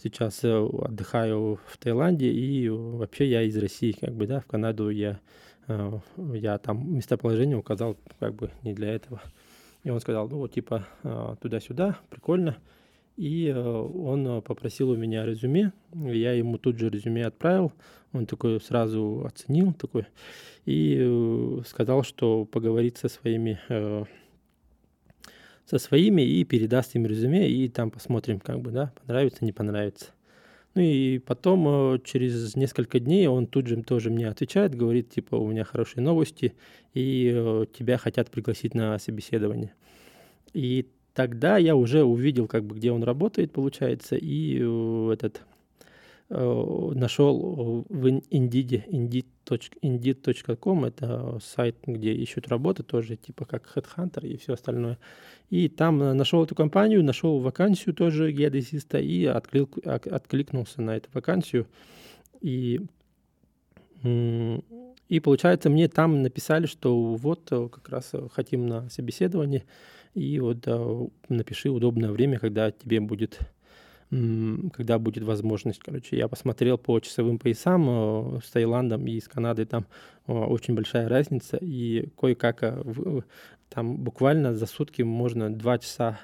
сейчас 0.00 0.42
э, 0.42 0.56
отдыхаю 0.56 1.60
в 1.66 1.78
Таиланде 1.78 2.30
и 2.30 2.68
вообще 2.68 3.28
я 3.28 3.42
из 3.42 3.56
России, 3.56 3.92
как 3.92 4.14
бы, 4.14 4.26
да, 4.26 4.40
в 4.40 4.46
Канаду 4.46 4.88
я, 4.88 5.20
я 6.34 6.58
там 6.58 6.94
местоположение 6.96 7.56
указал 7.56 7.96
как 8.18 8.34
бы 8.34 8.50
не 8.62 8.74
для 8.74 8.94
этого. 8.94 9.20
И 9.84 9.90
он 9.90 10.00
сказал, 10.00 10.28
ну 10.28 10.38
вот 10.38 10.52
типа 10.52 10.86
э, 11.02 11.36
туда-сюда, 11.40 11.98
прикольно. 12.10 12.56
И 13.16 13.52
он 13.52 14.40
попросил 14.42 14.90
у 14.90 14.96
меня 14.96 15.26
резюме, 15.26 15.72
я 15.94 16.32
ему 16.32 16.56
тут 16.56 16.78
же 16.78 16.88
резюме 16.88 17.26
отправил, 17.26 17.72
он 18.12 18.24
такой 18.24 18.58
сразу 18.60 19.24
оценил 19.26 19.74
такой 19.74 20.06
и 20.64 21.60
сказал, 21.66 22.04
что 22.04 22.46
поговорит 22.46 22.96
со 22.96 23.08
своими 23.08 23.60
со 25.66 25.78
своими 25.78 26.22
и 26.22 26.44
передаст 26.44 26.94
им 26.96 27.06
резюме, 27.06 27.48
и 27.48 27.68
там 27.68 27.90
посмотрим, 27.90 28.40
как 28.40 28.60
бы, 28.60 28.70
да, 28.70 28.92
понравится, 29.06 29.44
не 29.44 29.52
понравится. 29.52 30.06
Ну 30.74 30.80
и 30.82 31.18
потом, 31.18 31.94
э, 31.94 31.98
через 32.04 32.56
несколько 32.56 32.98
дней, 32.98 33.26
он 33.26 33.46
тут 33.46 33.66
же 33.66 33.82
тоже 33.82 34.10
мне 34.10 34.28
отвечает, 34.28 34.74
говорит, 34.74 35.10
типа, 35.10 35.36
у 35.36 35.48
меня 35.48 35.64
хорошие 35.64 36.02
новости, 36.02 36.54
и 36.94 37.30
э, 37.34 37.66
тебя 37.76 37.98
хотят 37.98 38.30
пригласить 38.30 38.74
на 38.74 38.98
собеседование. 38.98 39.74
И 40.54 40.88
тогда 41.14 41.58
я 41.58 41.76
уже 41.76 42.04
увидел, 42.04 42.46
как 42.46 42.64
бы, 42.64 42.76
где 42.76 42.90
он 42.90 43.02
работает, 43.02 43.52
получается, 43.52 44.16
и 44.16 44.58
э, 44.60 45.10
этот 45.12 45.42
нашел 46.34 47.84
в 47.88 48.06
Indeed, 48.06 48.88
indeed.com, 49.82 50.84
это 50.84 51.38
сайт, 51.42 51.76
где 51.86 52.14
ищут 52.14 52.48
работы, 52.48 52.82
тоже 52.82 53.16
типа 53.16 53.44
как 53.44 53.70
Headhunter 53.76 54.26
и 54.26 54.38
все 54.38 54.54
остальное. 54.54 54.98
И 55.50 55.68
там 55.68 55.98
нашел 56.16 56.42
эту 56.42 56.54
компанию, 56.54 57.04
нашел 57.04 57.38
вакансию 57.40 57.94
тоже 57.94 58.32
геодезиста 58.32 58.98
и 58.98 59.26
отклик, 59.26 59.76
откликнулся 59.86 60.80
на 60.80 60.96
эту 60.96 61.10
вакансию. 61.12 61.66
И, 62.40 62.80
и 64.02 65.20
получается, 65.20 65.68
мне 65.68 65.88
там 65.88 66.22
написали, 66.22 66.64
что 66.66 67.14
вот 67.14 67.52
э, 67.52 67.68
как 67.70 67.88
раз 67.90 68.12
хотим 68.32 68.66
на 68.66 68.88
собеседование, 68.88 69.64
и 70.14 70.40
вот 70.40 70.66
напиши 71.28 71.68
удобное 71.68 72.10
время, 72.10 72.38
когда 72.38 72.70
тебе 72.70 73.00
будет 73.00 73.38
когда 74.12 74.98
будет 74.98 75.24
возможность. 75.24 75.80
Короче, 75.80 76.18
я 76.18 76.28
посмотрел 76.28 76.76
по 76.76 77.00
часовым 77.00 77.38
поясам 77.38 77.86
э, 77.88 78.40
с 78.44 78.50
Таиландом 78.50 79.06
и 79.06 79.18
с 79.18 79.26
Канадой, 79.26 79.64
там 79.64 79.86
э, 80.26 80.32
очень 80.32 80.74
большая 80.74 81.08
разница, 81.08 81.56
и 81.56 82.10
кое-как 82.20 82.62
э, 82.62 83.22
там 83.70 83.96
буквально 83.96 84.54
за 84.54 84.66
сутки 84.66 85.00
можно 85.00 85.50
два 85.50 85.78
часа 85.78 86.20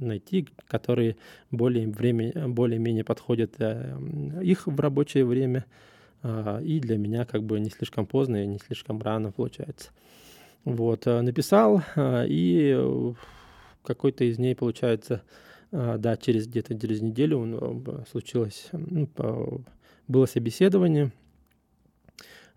найти, 0.00 0.48
которые 0.66 1.16
более 1.50 1.86
время, 1.86 2.48
более-менее 2.48 3.04
подходят 3.04 3.60
их 3.60 4.66
в 4.66 4.80
рабочее 4.80 5.26
время, 5.26 5.66
и 6.24 6.80
для 6.80 6.96
меня 6.96 7.26
как 7.26 7.42
бы 7.42 7.60
не 7.60 7.68
слишком 7.68 8.06
поздно 8.06 8.42
и 8.42 8.46
не 8.46 8.58
слишком 8.58 9.02
рано 9.02 9.30
получается. 9.30 9.90
Вот, 10.64 11.04
написал, 11.04 11.82
и 11.98 13.12
какой-то 13.82 14.24
из 14.24 14.38
ней, 14.38 14.56
получается, 14.56 15.22
а, 15.22 15.49
да, 15.72 16.16
через 16.16 16.48
где-то 16.48 16.78
через 16.78 17.00
неделю 17.00 17.82
э, 17.86 18.04
случилось, 18.10 18.68
ну, 18.72 19.08
было 20.08 20.26
собеседование, 20.26 21.12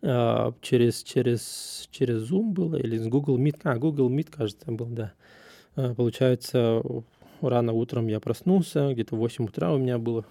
а, 0.02 0.54
через, 0.62 1.02
через, 1.04 1.88
через 1.92 2.30
Zoom 2.30 2.52
было 2.52 2.76
или 2.76 2.98
с 2.98 3.08
Google 3.08 3.38
Meet, 3.38 3.62
а, 3.64 3.78
Google 3.78 4.10
Meet, 4.10 4.32
кажется, 4.32 4.72
был, 4.72 4.88
да. 4.88 5.14
А, 5.76 5.94
получается, 5.94 6.82
рано 7.42 7.72
утром 7.72 8.08
я 8.08 8.20
проснулся, 8.20 8.92
где-то 8.92 9.16
в 9.16 9.20
8 9.20 9.46
утра 9.46 9.74
у 9.74 9.78
меня 9.78 9.98
было, 9.98 10.26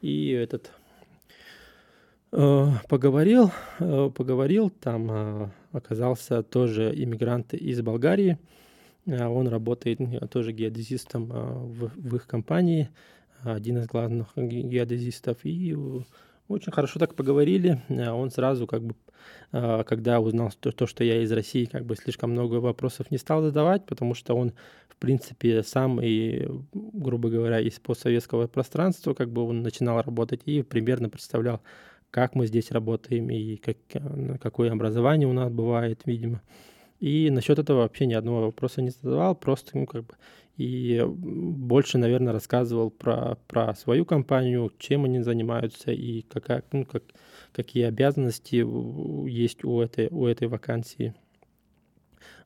и 0.00 0.30
этот 0.30 0.70
поговорил, 2.88 3.52
поговорил, 3.78 4.68
там 4.68 5.52
оказался 5.70 6.42
тоже 6.42 6.92
иммигрант 6.92 7.54
из 7.54 7.80
Болгарии, 7.80 8.32
а, 8.32 8.63
он 9.06 9.48
работает 9.48 9.98
тоже 10.30 10.52
геодезистом 10.52 11.30
а, 11.32 11.52
в, 11.54 11.90
в 11.94 12.16
их 12.16 12.26
компании, 12.26 12.88
один 13.42 13.78
из 13.78 13.86
главных 13.86 14.28
геодезистов. 14.36 15.38
И 15.44 15.76
очень 16.48 16.72
хорошо 16.72 16.98
так 16.98 17.14
поговорили. 17.14 17.82
А 17.90 18.14
он 18.14 18.30
сразу 18.30 18.66
как 18.66 18.82
бы, 18.82 18.94
когда 19.50 20.20
узнал 20.20 20.50
то, 20.58 20.72
то, 20.72 20.86
что 20.86 21.04
я 21.04 21.22
из 21.22 21.32
России, 21.32 21.66
как 21.66 21.84
бы 21.84 21.96
слишком 21.96 22.30
много 22.30 22.56
вопросов 22.56 23.10
не 23.10 23.18
стал 23.18 23.42
задавать, 23.42 23.86
потому 23.86 24.14
что 24.14 24.34
он, 24.34 24.52
в 24.88 24.96
принципе, 24.96 25.62
сам 25.62 26.00
и, 26.00 26.48
грубо 26.72 27.28
говоря, 27.28 27.60
из 27.60 27.78
постсоветского 27.80 28.46
пространства, 28.46 29.14
как 29.14 29.30
бы 29.30 29.42
он 29.42 29.62
начинал 29.62 30.00
работать 30.02 30.42
и 30.46 30.62
примерно 30.62 31.08
представлял, 31.08 31.60
как 32.10 32.34
мы 32.34 32.46
здесь 32.46 32.70
работаем 32.70 33.28
и 33.28 33.56
как, 33.56 33.76
какое 34.40 34.70
образование 34.70 35.28
у 35.28 35.32
нас 35.32 35.50
бывает, 35.50 36.02
видимо. 36.04 36.42
И 37.04 37.28
насчет 37.28 37.58
этого 37.58 37.80
вообще 37.80 38.06
ни 38.06 38.14
одного 38.14 38.46
вопроса 38.46 38.80
не 38.80 38.88
задавал, 38.88 39.34
просто, 39.34 39.76
ну, 39.76 39.84
как 39.84 40.06
бы, 40.06 40.14
и 40.56 41.04
больше, 41.06 41.98
наверное, 41.98 42.32
рассказывал 42.32 42.90
про, 42.90 43.36
про 43.46 43.74
свою 43.74 44.06
компанию, 44.06 44.72
чем 44.78 45.04
они 45.04 45.20
занимаются 45.20 45.92
и 45.92 46.22
какая, 46.22 46.64
ну, 46.72 46.86
как, 46.86 47.02
какие 47.52 47.84
обязанности 47.84 48.56
есть 49.28 49.64
у 49.64 49.82
этой, 49.82 50.08
у 50.08 50.26
этой 50.26 50.48
вакансии 50.48 51.14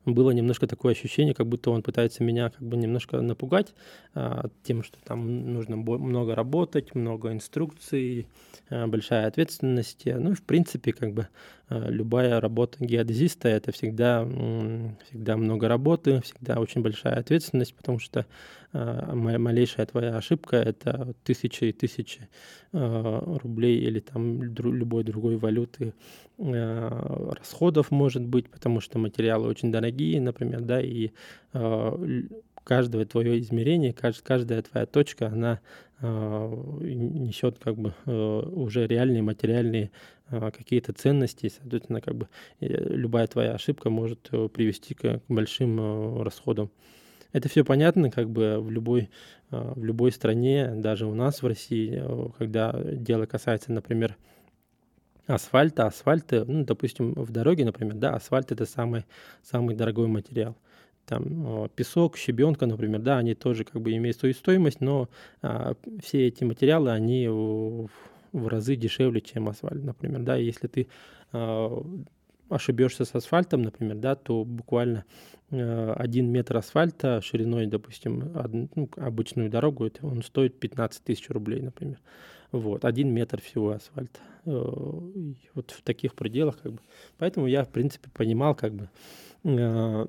было 0.05 0.31
немножко 0.31 0.67
такое 0.67 0.93
ощущение, 0.93 1.33
как 1.33 1.47
будто 1.47 1.71
он 1.71 1.83
пытается 1.83 2.23
меня 2.23 2.49
как 2.49 2.61
бы 2.61 2.77
немножко 2.77 3.21
напугать 3.21 3.73
а, 4.13 4.47
тем, 4.63 4.83
что 4.83 4.97
там 5.03 5.53
нужно 5.53 5.75
много 5.75 6.35
работать, 6.35 6.95
много 6.95 7.31
инструкций, 7.31 8.27
а, 8.69 8.87
большая 8.87 9.27
ответственность. 9.27 10.03
Ну 10.05 10.31
и 10.31 10.35
в 10.35 10.43
принципе 10.43 10.93
как 10.93 11.13
бы 11.13 11.27
а, 11.67 11.89
любая 11.89 12.39
работа 12.39 12.83
геодезиста 12.83 13.49
это 13.49 13.71
всегда, 13.71 14.25
всегда 15.09 15.37
много 15.37 15.67
работы, 15.67 16.21
всегда 16.21 16.59
очень 16.59 16.81
большая 16.81 17.15
ответственность, 17.15 17.75
потому 17.75 17.99
что 17.99 18.25
малейшая 18.71 19.85
твоя 19.85 20.17
ошибка 20.17 20.57
это 20.57 21.13
тысячи 21.23 21.65
и 21.65 21.71
тысячи 21.71 22.29
а, 22.71 23.37
рублей 23.41 23.79
или 23.79 23.99
там 23.99 24.43
любой 24.43 25.03
другой 25.03 25.37
валюты 25.37 25.93
а, 26.37 27.33
расходов 27.33 27.89
может 27.89 28.23
быть, 28.23 28.49
потому 28.49 28.79
что 28.79 28.99
материалы 28.99 29.47
очень 29.47 29.71
дорогие, 29.71 30.21
например, 30.21 30.61
да, 30.61 30.81
и 30.81 31.11
каждое 32.63 33.05
твое 33.05 33.39
измерение, 33.39 33.93
каждая 33.93 34.61
твоя 34.61 34.85
точка, 34.85 35.27
она 35.27 35.59
несет 36.01 37.57
как 37.59 37.75
бы 37.75 37.93
уже 38.05 38.87
реальные 38.87 39.23
материальные 39.23 39.91
какие-то 40.29 40.93
ценности, 40.93 41.51
соответственно, 41.53 42.01
как 42.01 42.15
бы 42.15 42.29
э, 42.59 42.67
любая 42.67 43.27
твоя 43.27 43.53
ошибка 43.53 43.89
может 43.89 44.29
э, 44.31 44.47
привести 44.47 44.93
к 44.93 45.21
большим 45.27 46.21
расходам. 46.21 46.69
Это 47.31 47.47
все 47.47 47.63
понятно, 47.63 48.09
как 48.09 48.29
бы 48.29 48.59
в 48.59 48.71
любой, 48.71 49.09
а, 49.51 49.73
в 49.75 49.83
любой 49.83 50.11
стране, 50.11 50.71
даже 50.75 51.05
у 51.05 51.13
нас 51.13 51.41
в 51.41 51.47
России, 51.47 52.01
э, 52.01 52.29
когда 52.37 52.73
дело 52.83 53.25
касается, 53.25 53.71
например, 53.71 54.17
асфальта, 55.27 55.85
асфальт, 55.85 56.31
ну, 56.31 56.65
допустим, 56.65 57.13
в 57.13 57.31
дороге, 57.31 57.65
например, 57.65 57.93
да, 57.95 58.15
асфальт 58.15 58.51
это 58.51 58.65
самый, 58.65 59.05
самый 59.43 59.75
дорогой 59.75 60.07
материал. 60.07 60.55
Там 61.05 61.69
песок, 61.75 62.17
щебенка, 62.17 62.65
например, 62.65 63.01
да, 63.01 63.17
они 63.17 63.35
тоже 63.35 63.63
как 63.63 63.81
бы 63.81 63.91
имеют 63.95 64.17
свою 64.17 64.33
стоимость, 64.33 64.81
но 64.81 65.07
а, 65.41 65.75
все 66.03 66.27
эти 66.27 66.43
материалы, 66.43 66.91
они 66.91 67.27
в, 67.27 67.89
в 68.31 68.47
разы 68.47 68.75
дешевле, 68.75 69.21
чем 69.21 69.49
асфальт, 69.49 69.83
например, 69.83 70.21
да, 70.21 70.35
если 70.35 70.67
ты 70.67 70.87
а, 71.31 71.83
ошибешься 72.49 73.05
с 73.05 73.15
асфальтом, 73.15 73.61
например, 73.61 73.95
да, 73.97 74.15
то 74.15 74.43
буквально 74.43 75.05
э, 75.51 75.93
один 75.93 76.31
метр 76.31 76.57
асфальта 76.57 77.21
шириной, 77.21 77.67
допустим, 77.67 78.35
од, 78.35 78.51
ну, 78.75 78.89
обычную 78.97 79.49
дорогу, 79.49 79.85
это 79.85 80.05
он 80.05 80.23
стоит 80.23 80.59
15 80.59 81.03
тысяч 81.03 81.29
рублей, 81.29 81.61
например. 81.61 81.99
Вот, 82.51 82.83
один 82.83 83.13
метр 83.13 83.41
всего 83.41 83.71
асфальта. 83.71 84.19
Э, 84.45 84.51
вот 85.53 85.71
в 85.71 85.81
таких 85.83 86.15
пределах, 86.15 86.59
как 86.61 86.73
бы. 86.73 86.79
Поэтому 87.17 87.47
я, 87.47 87.63
в 87.63 87.69
принципе, 87.69 88.09
понимал, 88.11 88.55
как 88.55 88.73
бы, 88.73 88.89
э, 89.43 90.05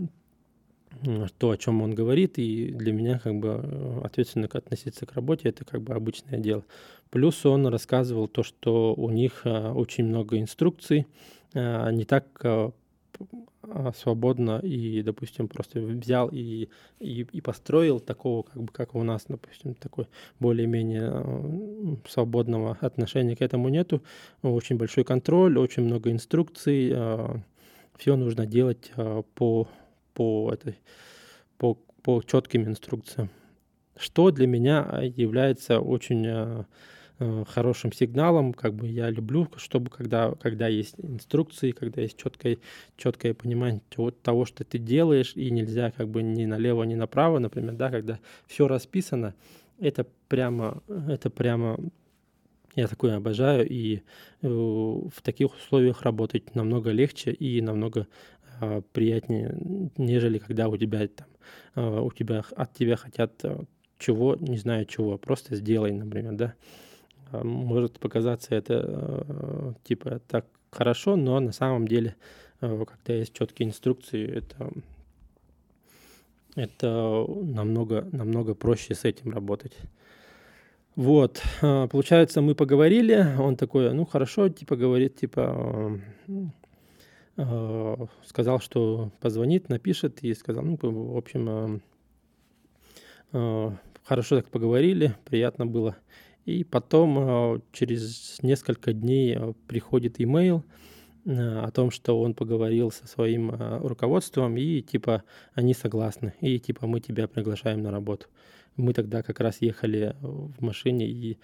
то, 1.38 1.50
о 1.50 1.56
чем 1.56 1.82
он 1.82 1.94
говорит, 1.94 2.38
и 2.38 2.72
для 2.72 2.92
меня 2.92 3.20
как 3.20 3.38
бы 3.38 4.00
ответственно 4.02 4.48
относиться 4.52 5.06
к 5.06 5.12
работе 5.12 5.48
это 5.48 5.64
как 5.64 5.82
бы 5.82 5.94
обычное 5.94 6.38
дело. 6.38 6.64
Плюс 7.10 7.46
он 7.46 7.68
рассказывал 7.68 8.26
то, 8.26 8.42
что 8.42 8.94
у 8.94 9.08
них 9.10 9.42
очень 9.44 10.04
много 10.04 10.40
инструкций, 10.40 11.06
не 11.54 12.04
так 12.04 12.26
э, 12.44 12.70
а, 13.62 13.92
свободно 13.92 14.60
и, 14.62 15.02
допустим, 15.02 15.48
просто 15.48 15.80
взял 15.80 16.28
и, 16.28 16.68
и, 17.00 17.26
и 17.32 17.40
построил 17.40 18.00
такого, 18.00 18.42
как 18.42 18.62
бы, 18.62 18.72
как 18.72 18.94
у 18.94 19.02
нас, 19.02 19.24
допустим, 19.28 19.74
такой 19.74 20.06
более-менее 20.38 21.98
свободного 22.08 22.78
отношения 22.80 23.36
к 23.36 23.42
этому 23.42 23.68
нету. 23.68 24.02
Очень 24.42 24.76
большой 24.76 25.04
контроль, 25.04 25.58
очень 25.58 25.84
много 25.84 26.10
инструкций, 26.10 26.94
все 27.96 28.16
нужно 28.16 28.46
делать 28.46 28.92
по, 29.34 29.68
по, 30.14 30.50
этой, 30.52 30.78
по, 31.58 31.76
по 32.02 32.22
четким 32.22 32.66
инструкциям. 32.66 33.28
Что 33.96 34.30
для 34.30 34.46
меня 34.46 35.02
является 35.16 35.80
очень 35.80 36.64
хорошим 37.48 37.92
сигналом. 37.92 38.54
Как 38.54 38.74
бы 38.74 38.88
я 38.88 39.10
люблю, 39.10 39.48
чтобы 39.56 39.90
когда, 39.90 40.32
когда 40.40 40.68
есть 40.68 40.94
инструкции, 40.98 41.72
когда 41.72 42.00
есть 42.00 42.16
четкое, 42.16 42.58
четкое 42.96 43.34
понимание 43.34 43.82
того, 44.22 44.44
что 44.44 44.64
ты 44.64 44.78
делаешь, 44.78 45.32
и 45.34 45.50
нельзя 45.50 45.90
как 45.90 46.08
бы 46.08 46.22
ни 46.22 46.46
налево, 46.46 46.84
ни 46.84 46.94
направо, 46.94 47.38
например, 47.38 47.74
да, 47.74 47.90
когда 47.90 48.18
все 48.46 48.66
расписано, 48.66 49.34
это 49.78 50.06
прямо, 50.28 50.82
это 50.88 51.30
прямо 51.30 51.78
я 52.76 52.86
такое 52.86 53.16
обожаю, 53.16 53.68
и 53.68 53.96
э, 53.96 54.48
в 54.48 55.22
таких 55.22 55.54
условиях 55.56 56.02
работать 56.02 56.54
намного 56.54 56.90
легче 56.90 57.32
и 57.32 57.60
намного 57.60 58.06
э, 58.60 58.82
приятнее, 58.92 59.56
нежели 59.96 60.38
когда 60.38 60.68
у 60.68 60.76
тебя 60.76 61.08
там, 61.08 61.28
э, 61.74 62.00
у 62.00 62.10
тебя 62.12 62.44
от 62.56 62.74
тебя 62.74 62.96
хотят 62.96 63.32
э, 63.44 63.64
чего, 63.98 64.36
не 64.36 64.56
знаю 64.56 64.86
чего, 64.86 65.18
просто 65.18 65.56
сделай, 65.56 65.92
например, 65.92 66.34
да. 66.34 66.54
А, 67.32 67.44
может 67.44 67.98
показаться 67.98 68.54
это 68.54 68.84
э, 69.28 69.72
типа 69.84 70.20
так 70.26 70.46
хорошо, 70.70 71.16
но 71.16 71.38
на 71.40 71.52
самом 71.52 71.86
деле, 71.86 72.16
э, 72.60 72.84
когда 72.84 73.14
есть 73.18 73.32
четкие 73.32 73.68
инструкции, 73.68 74.28
это, 74.28 74.70
это 76.56 77.26
намного, 77.28 78.08
намного 78.12 78.54
проще 78.54 78.94
с 78.94 79.04
этим 79.04 79.32
работать. 79.32 79.76
Вот, 80.96 81.40
получается, 81.60 82.42
мы 82.42 82.54
поговорили, 82.54 83.34
он 83.38 83.56
такой, 83.56 83.94
ну 83.94 84.04
хорошо, 84.04 84.48
типа 84.48 84.76
говорит, 84.76 85.16
типа, 85.16 86.00
э, 87.36 88.06
сказал, 88.26 88.60
что 88.60 89.10
позвонит, 89.20 89.68
напишет, 89.68 90.22
и 90.24 90.34
сказал, 90.34 90.64
ну, 90.64 90.76
в 90.82 91.16
общем, 91.16 91.80
хорошо 94.02 94.36
так 94.36 94.48
поговорили, 94.48 95.16
приятно 95.24 95.66
было. 95.66 95.96
И 96.46 96.64
потом 96.64 97.18
э, 97.18 97.60
через 97.72 98.42
несколько 98.42 98.92
дней 98.92 99.36
э, 99.36 99.52
приходит 99.66 100.20
имейл 100.20 100.64
э, 101.26 101.58
о 101.58 101.70
том, 101.70 101.90
что 101.90 102.20
он 102.20 102.34
поговорил 102.34 102.90
со 102.90 103.06
своим 103.06 103.50
руководством, 103.82 104.56
и 104.56 104.80
типа 104.80 105.22
они 105.54 105.74
согласны, 105.74 106.34
и 106.40 106.58
типа 106.58 106.86
мы 106.86 107.00
тебя 107.00 107.28
приглашаем 107.28 107.82
на 107.82 107.90
работу. 107.90 108.26
Мы 108.76 108.94
тогда 108.94 109.22
как 109.22 109.40
раз 109.40 109.60
ехали 109.60 110.16
в 110.20 110.62
машине 110.62 111.06
и 111.06 111.38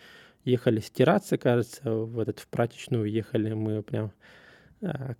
ехали 0.45 0.81
стираться, 0.81 1.37
кажется, 1.37 1.91
в 1.91 2.19
этот 2.19 2.39
в 2.39 2.49
прачечную 2.49 3.11
ехали, 3.11 3.53
мы 3.53 3.83
прям 3.83 4.13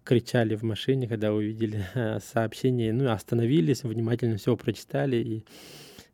кричали 0.05 0.55
в 0.55 0.63
машине, 0.63 1.09
когда 1.09 1.33
увидели 1.33 1.85
сообщение, 2.21 2.93
ну, 2.93 3.11
остановились, 3.11 3.83
внимательно 3.83 4.37
все 4.37 4.57
прочитали 4.57 5.17
и 5.17 5.45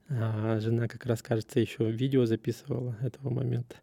а 0.08 0.58
жена 0.60 0.88
как 0.88 1.06
раз, 1.06 1.22
кажется, 1.22 1.60
еще 1.60 1.90
видео 1.90 2.26
записывала 2.26 2.96
этого 3.00 3.30
момента. 3.30 3.76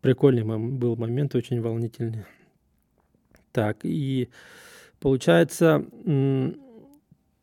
Прикольный 0.00 0.44
был 0.44 0.96
момент, 0.96 1.34
очень 1.34 1.60
волнительный. 1.60 2.24
Так, 3.52 3.78
и 3.82 4.28
получается, 5.00 5.84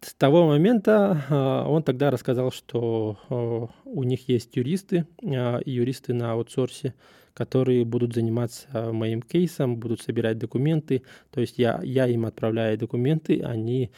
с 0.05 0.13
того 0.13 0.45
момента 0.45 1.25
а, 1.29 1.67
он 1.67 1.81
тогда 1.81 2.11
рассказал, 2.11 2.51
что 2.51 3.17
а, 3.29 3.67
у 3.85 4.03
них 4.03 4.29
есть 4.29 4.55
юристы, 4.55 5.07
а, 5.23 5.59
юристы 5.65 6.13
на 6.13 6.33
аутсорсе, 6.33 6.93
которые 7.33 7.85
будут 7.85 8.13
заниматься 8.13 8.93
моим 8.93 9.23
кейсом, 9.23 9.77
будут 9.77 10.01
собирать 10.01 10.37
документы. 10.37 11.01
То 11.31 11.41
есть 11.41 11.57
я, 11.57 11.81
я 11.83 12.07
им 12.07 12.25
отправляю 12.25 12.77
документы, 12.77 13.41
они 13.41 13.91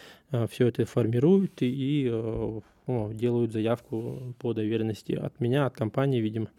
все 0.49 0.67
это 0.67 0.85
формируют 0.85 1.57
и 1.59 2.61
о, 2.87 3.11
делают 3.11 3.51
заявку 3.51 4.33
по 4.39 4.53
доверенности 4.53 5.11
от 5.11 5.39
меня, 5.39 5.67
от 5.67 5.75
компании, 5.75 6.19
видимо. 6.19 6.49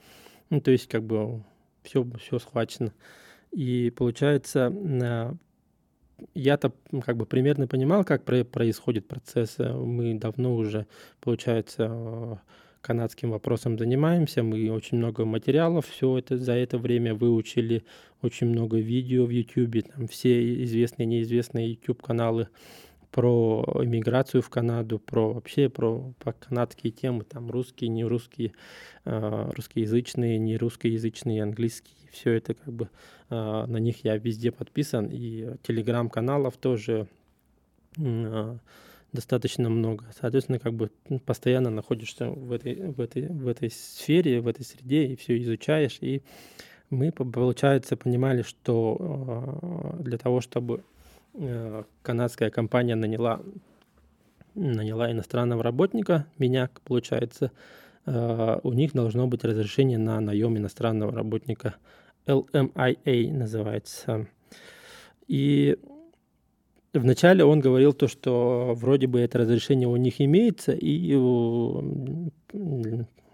Ну, 0.51 0.61
то 0.61 0.71
есть, 0.71 0.87
как 0.87 1.03
бы 1.03 1.43
все, 1.83 2.07
все 2.21 2.39
схвачено. 2.39 2.93
И 3.51 3.91
получается, 3.97 5.37
я-то 6.35 6.73
как 7.05 7.17
бы 7.17 7.27
примерно 7.27 7.67
понимал, 7.67 8.05
как 8.05 8.25
происходит 8.25 9.09
процесс. 9.09 9.57
Мы 9.59 10.15
давно 10.15 10.55
уже, 10.55 10.87
получается, 11.21 12.41
канадским 12.81 13.31
вопросом 13.31 13.79
занимаемся. 13.79 14.43
Мы 14.43 14.71
очень 14.71 14.99
много 14.99 15.25
материалов 15.25 15.87
все 15.87 16.19
это 16.19 16.37
за 16.37 16.53
это 16.53 16.79
время 16.79 17.15
выучили, 17.15 17.85
очень 18.23 18.49
много 18.49 18.79
видео 18.79 19.27
в 19.27 19.31
YouTube, 19.31 19.89
там 19.95 20.09
все 20.09 20.63
известные, 20.65 21.07
неизвестные 21.07 21.71
YouTube 21.71 22.03
каналы 22.03 22.49
про 23.11 23.65
иммиграцию 23.83 24.43
в 24.43 24.51
Канаду, 24.51 24.99
про 24.99 25.33
вообще 25.33 25.69
про, 25.69 26.13
про 26.19 26.33
канадские 26.33 26.93
темы, 26.93 27.25
там 27.25 27.51
русские, 27.51 27.89
не 27.89 28.05
русские, 28.05 28.53
э, 29.05 29.51
русскоязычные, 29.55 30.39
не 30.39 30.57
русскоязычные, 30.57 31.43
английские, 31.43 31.95
все 32.13 32.33
это 32.33 32.55
как 32.55 32.73
бы 32.73 32.89
э, 33.31 33.65
на 33.67 33.79
них 33.79 34.05
я 34.05 34.17
везде 34.17 34.53
подписан, 34.53 35.09
и 35.11 35.57
телеграм-каналов 35.63 36.57
тоже 36.57 37.07
достаточно 39.13 39.69
много. 39.71 40.05
Соответственно, 40.21 40.59
как 40.59 40.75
бы 40.75 40.91
постоянно 41.25 41.71
находишься 41.71 42.29
в 42.29 42.53
этой, 42.53 42.75
в 42.93 43.01
этой, 43.01 43.27
в 43.27 43.49
этой 43.49 43.71
сфере, 43.71 44.41
в 44.41 44.47
этой 44.47 44.65
среде, 44.65 45.07
и 45.07 45.17
все 45.17 45.39
изучаешь. 45.39 45.99
И 46.01 46.23
мы, 46.91 47.11
получается, 47.11 47.97
понимали, 47.97 48.43
что 48.43 49.97
для 49.99 50.19
того, 50.19 50.41
чтобы 50.41 50.85
канадская 52.03 52.51
компания 52.51 52.95
наняла, 52.95 53.41
наняла 54.55 55.13
иностранного 55.13 55.63
работника, 55.63 56.27
меня, 56.39 56.71
получается, 56.85 57.53
у 58.07 58.73
них 58.73 58.93
должно 58.93 59.27
быть 59.27 59.45
разрешение 59.45 59.99
на 59.99 60.21
наем 60.21 60.57
иностранного 60.57 61.13
работника. 61.13 61.77
LMIA 62.27 63.33
называется. 63.33 64.27
И 65.27 65.79
Вначале 66.95 67.45
он 67.45 67.61
говорил 67.61 67.93
то, 67.93 68.09
что 68.09 68.73
вроде 68.75 69.07
бы 69.07 69.21
это 69.21 69.39
разрешение 69.39 69.87
у 69.89 69.97
них 69.97 70.21
имеется, 70.21 70.73
и 70.73 71.13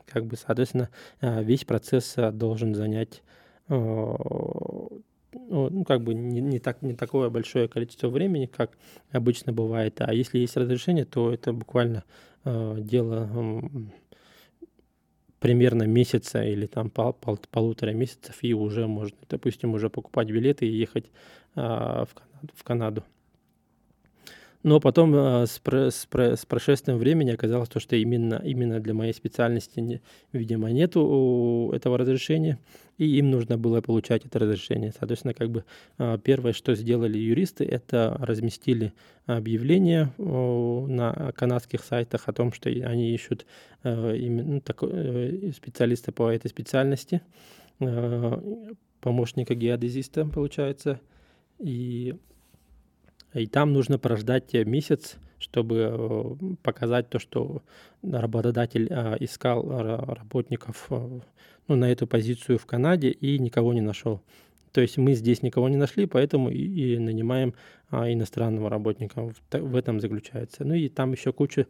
как 0.06 0.26
бы, 0.26 0.36
соответственно, 0.36 0.90
а, 1.20 1.42
весь 1.42 1.64
процесс 1.64 2.14
а, 2.16 2.30
должен 2.30 2.74
занять 2.74 3.22
ну, 5.48 5.85
как 5.85 6.02
бы 6.02 6.14
не, 6.14 6.40
не, 6.40 6.59
так, 6.59 6.83
не 6.83 6.94
такое 6.94 7.30
большое 7.30 7.68
количество 7.68 8.09
времени, 8.09 8.46
как 8.46 8.76
обычно 9.11 9.52
бывает. 9.52 10.00
А 10.00 10.12
если 10.12 10.38
есть 10.38 10.57
разрешение, 10.57 11.04
то 11.04 11.33
это 11.33 11.52
буквально 11.52 12.04
э, 12.44 12.76
дело 12.78 13.28
э, 13.33 13.61
примерно 15.38 15.85
месяца 15.85 16.42
или 16.42 16.66
там 16.66 16.90
пол, 16.90 17.12
пол, 17.12 17.38
полутора 17.50 17.90
месяцев, 17.90 18.37
и 18.42 18.54
уже 18.54 18.87
можно, 18.87 19.16
допустим, 19.28 19.74
уже 19.74 19.90
покупать 19.90 20.28
билеты 20.28 20.66
и 20.66 20.76
ехать 20.76 21.11
э, 21.54 21.61
в, 21.61 22.14
Канаду, 22.14 22.52
в 22.54 22.64
Канаду. 22.64 23.04
Но 24.64 24.81
потом 24.81 25.14
э, 25.14 25.46
с, 25.46 25.61
с, 25.62 26.09
с 26.11 26.46
прошествием 26.46 26.98
времени 26.98 27.31
оказалось 27.31 27.68
то, 27.68 27.81
что 27.81 27.96
именно, 27.96 28.40
именно 28.42 28.81
для 28.81 28.94
моей 28.94 29.12
специальности, 29.12 30.00
видимо, 30.33 30.72
нету 30.72 31.70
этого 31.74 31.98
разрешения, 31.98 32.59
и 32.96 33.18
им 33.18 33.31
нужно 33.31 33.59
было 33.59 33.83
получать 33.83 34.24
это 34.24 34.38
разрешение. 34.38 34.90
Соответственно, 34.98 35.35
как 35.35 35.50
бы 35.50 35.64
э, 35.98 36.18
первое, 36.24 36.55
что 36.55 36.74
сделали 36.74 37.18
юристы, 37.18 37.64
это 37.66 38.16
разместили 38.18 38.94
объявление 39.27 40.12
на 40.16 41.33
канадских 41.37 41.85
сайтах 41.85 42.29
о 42.29 42.33
том, 42.33 42.50
что 42.50 42.70
они 42.70 43.14
ищут 43.14 43.44
э, 43.83 44.16
именно 44.16 44.55
ну, 44.55 44.61
такой, 44.62 44.90
э, 44.92 45.53
специалиста 45.55 46.11
по 46.11 46.31
этой 46.31 46.48
специальности, 46.48 47.20
э, 47.81 48.62
помощника 49.03 49.55
геодезиста, 49.55 50.24
получается, 50.24 51.00
и 51.59 52.14
и 53.34 53.46
там 53.46 53.72
нужно 53.72 53.98
прождать 53.98 54.54
э, 54.54 54.64
месяц, 54.64 55.16
чтобы 55.38 55.76
э, 55.90 56.54
показать 56.62 57.10
то, 57.10 57.18
что 57.18 57.62
работодатель 58.02 58.88
а, 58.90 59.16
искал 59.18 59.68
работников 59.68 60.86
э, 60.90 61.20
ну, 61.68 61.76
на 61.76 61.90
эту 61.90 62.06
позицию 62.06 62.58
в 62.58 62.66
Канаде 62.66 63.10
и 63.10 63.38
никого 63.38 63.72
не 63.74 63.80
нашел. 63.80 64.22
То 64.72 64.80
есть 64.80 64.96
мы 64.98 65.14
здесь 65.14 65.42
никого 65.42 65.68
не 65.68 65.76
нашли, 65.76 66.06
поэтому 66.06 66.50
и, 66.50 66.98
нанимаем 66.98 67.54
а, 67.90 68.10
иностранного 68.12 68.70
работника. 68.70 69.32
В, 69.52 69.76
этом 69.76 70.00
заключается. 70.00 70.64
Ну 70.64 70.74
и 70.74 70.88
там 70.88 71.12
еще 71.12 71.32
куча 71.32 71.66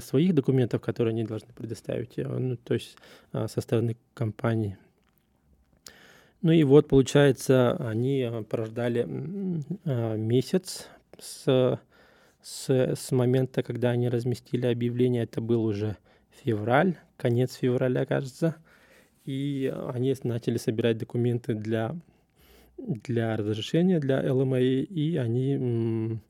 своих 0.00 0.34
документов, 0.34 0.82
которые 0.82 1.12
они 1.12 1.24
должны 1.24 1.48
предоставить, 1.54 2.16
ну, 2.18 2.56
то 2.56 2.74
есть 2.74 2.96
со 3.32 3.60
стороны 3.60 3.96
компании. 4.12 4.76
Ну 6.40 6.52
и 6.52 6.62
вот, 6.62 6.86
получается, 6.86 7.72
они 7.78 8.20
э, 8.20 8.42
прождали 8.42 9.06
э, 9.84 10.16
месяц 10.16 10.86
с, 11.18 11.80
с, 12.40 12.70
с 12.70 13.10
момента, 13.10 13.64
когда 13.64 13.90
они 13.90 14.08
разместили 14.08 14.66
объявление. 14.66 15.24
Это 15.24 15.40
был 15.40 15.64
уже 15.64 15.96
февраль, 16.30 16.96
конец 17.16 17.54
февраля, 17.54 18.06
кажется. 18.06 18.54
И 19.24 19.72
они 19.92 20.14
начали 20.22 20.58
собирать 20.58 20.98
документы 20.98 21.54
для, 21.54 21.96
для 22.78 23.36
разрешения, 23.36 23.98
для 23.98 24.32
ЛМА, 24.32 24.60
и 24.60 25.16
они 25.16 26.20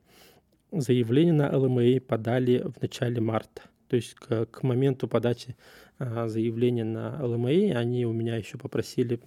заявление 0.73 1.35
на 1.35 1.57
ЛМА 1.57 2.01
подали 2.01 2.65
в 2.65 2.81
начале 2.81 3.21
марта. 3.21 3.63
То 3.89 3.97
есть 3.97 4.15
к, 4.15 4.47
к 4.47 4.63
моменту 4.63 5.07
подачи 5.07 5.55
а, 5.99 6.29
заявления 6.29 6.85
на 6.85 7.25
ЛМА 7.25 7.79
они 7.79 8.05
у 8.05 8.13
меня 8.13 8.37
еще 8.37 8.59
попросили 8.59 9.21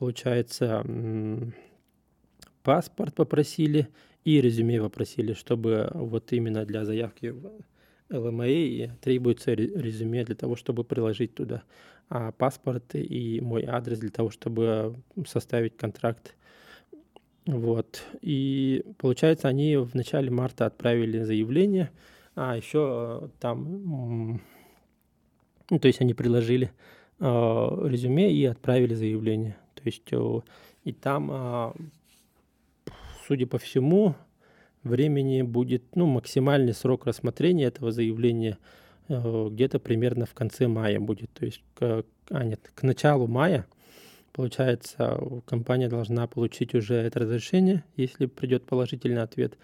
получается, 0.00 0.84
паспорт 2.62 3.14
попросили 3.14 3.88
и 4.24 4.40
резюме 4.40 4.80
попросили, 4.80 5.34
чтобы 5.34 5.90
вот 5.94 6.32
именно 6.32 6.64
для 6.64 6.84
заявки 6.84 7.26
в 7.28 7.62
ЛМА 8.10 8.96
требуется 9.00 9.52
резюме 9.52 10.24
для 10.24 10.34
того, 10.34 10.56
чтобы 10.56 10.84
приложить 10.84 11.34
туда 11.34 11.62
а 12.12 12.32
паспорт 12.32 12.94
и 12.94 13.40
мой 13.40 13.64
адрес 13.64 14.00
для 14.00 14.10
того, 14.10 14.30
чтобы 14.30 14.96
составить 15.26 15.76
контракт. 15.76 16.34
Вот. 17.46 18.02
И 18.20 18.84
получается, 18.98 19.46
они 19.46 19.76
в 19.76 19.94
начале 19.94 20.28
марта 20.28 20.66
отправили 20.66 21.22
заявление, 21.22 21.90
а 22.34 22.56
еще 22.56 23.30
там, 23.38 24.40
то 25.68 25.86
есть 25.86 26.00
они 26.00 26.14
приложили 26.14 26.72
э, 27.20 27.24
резюме 27.24 28.32
и 28.32 28.44
отправили 28.44 28.94
заявление. 28.94 29.56
То 29.82 29.86
есть 29.86 30.08
э, 30.12 30.40
и 30.84 30.92
там, 30.92 31.30
а, 31.32 31.74
судя 33.26 33.46
по 33.46 33.58
всему, 33.58 34.14
времени 34.82 35.42
будет, 35.42 35.94
ну, 35.94 36.06
максимальный 36.06 36.74
срок 36.74 37.06
рассмотрения 37.06 37.64
этого 37.64 37.90
заявления 37.92 38.58
э, 39.08 39.48
где-то 39.50 39.78
примерно 39.78 40.26
в 40.26 40.34
конце 40.34 40.68
мая 40.68 41.00
будет. 41.00 41.30
То 41.32 41.46
есть, 41.46 41.62
к, 41.74 42.04
а 42.30 42.44
нет, 42.44 42.70
к 42.74 42.82
началу 42.82 43.26
мая, 43.26 43.66
получается, 44.32 45.20
компания 45.46 45.88
должна 45.88 46.26
получить 46.26 46.74
уже 46.74 46.94
это 46.96 47.20
разрешение, 47.20 47.84
если 47.96 48.26
придет 48.26 48.64
положительный 48.64 49.22
ответ. 49.22 49.56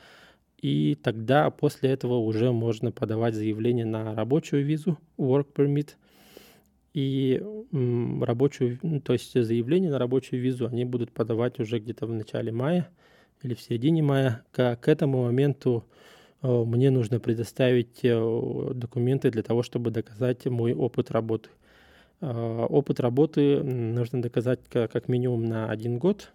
И 0.60 0.96
тогда 1.02 1.50
после 1.50 1.90
этого 1.90 2.14
уже 2.14 2.50
можно 2.52 2.90
подавать 2.90 3.34
заявление 3.34 3.84
на 3.84 4.14
рабочую 4.14 4.64
визу, 4.64 4.98
work 5.18 5.52
permit– 5.54 5.90
и 6.96 7.42
рабочую, 8.22 8.78
ну, 8.82 9.02
то 9.02 9.12
есть 9.12 9.34
заявление 9.34 9.90
на 9.90 9.98
рабочую 9.98 10.40
визу 10.40 10.66
они 10.66 10.86
будут 10.86 11.12
подавать 11.12 11.60
уже 11.60 11.78
где-то 11.78 12.06
в 12.06 12.12
начале 12.14 12.50
мая 12.52 12.88
или 13.42 13.52
в 13.52 13.60
середине 13.60 14.02
мая. 14.02 14.44
К, 14.50 14.76
к 14.76 14.88
этому 14.88 15.24
моменту 15.24 15.84
э, 16.40 16.48
мне 16.48 16.90
нужно 16.90 17.20
предоставить 17.20 18.00
э, 18.02 18.70
документы 18.74 19.30
для 19.30 19.42
того, 19.42 19.62
чтобы 19.62 19.90
доказать 19.90 20.46
мой 20.46 20.72
опыт 20.72 21.10
работы. 21.10 21.50
Э, 22.22 22.64
опыт 22.66 22.98
работы 22.98 23.62
нужно 23.62 24.22
доказать 24.22 24.60
как 24.70 25.08
минимум 25.08 25.44
на 25.44 25.68
один 25.70 25.98
год. 25.98 26.32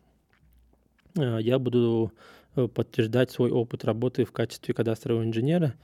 Я 1.15 1.57
буду 1.57 2.11
подтверждать 2.53 3.31
свой 3.31 3.49
опыт 3.49 3.83
работы 3.83 4.25
в 4.25 4.31
качестве 4.31 4.75
кадастрового 4.75 5.23
инженера– 5.23 5.73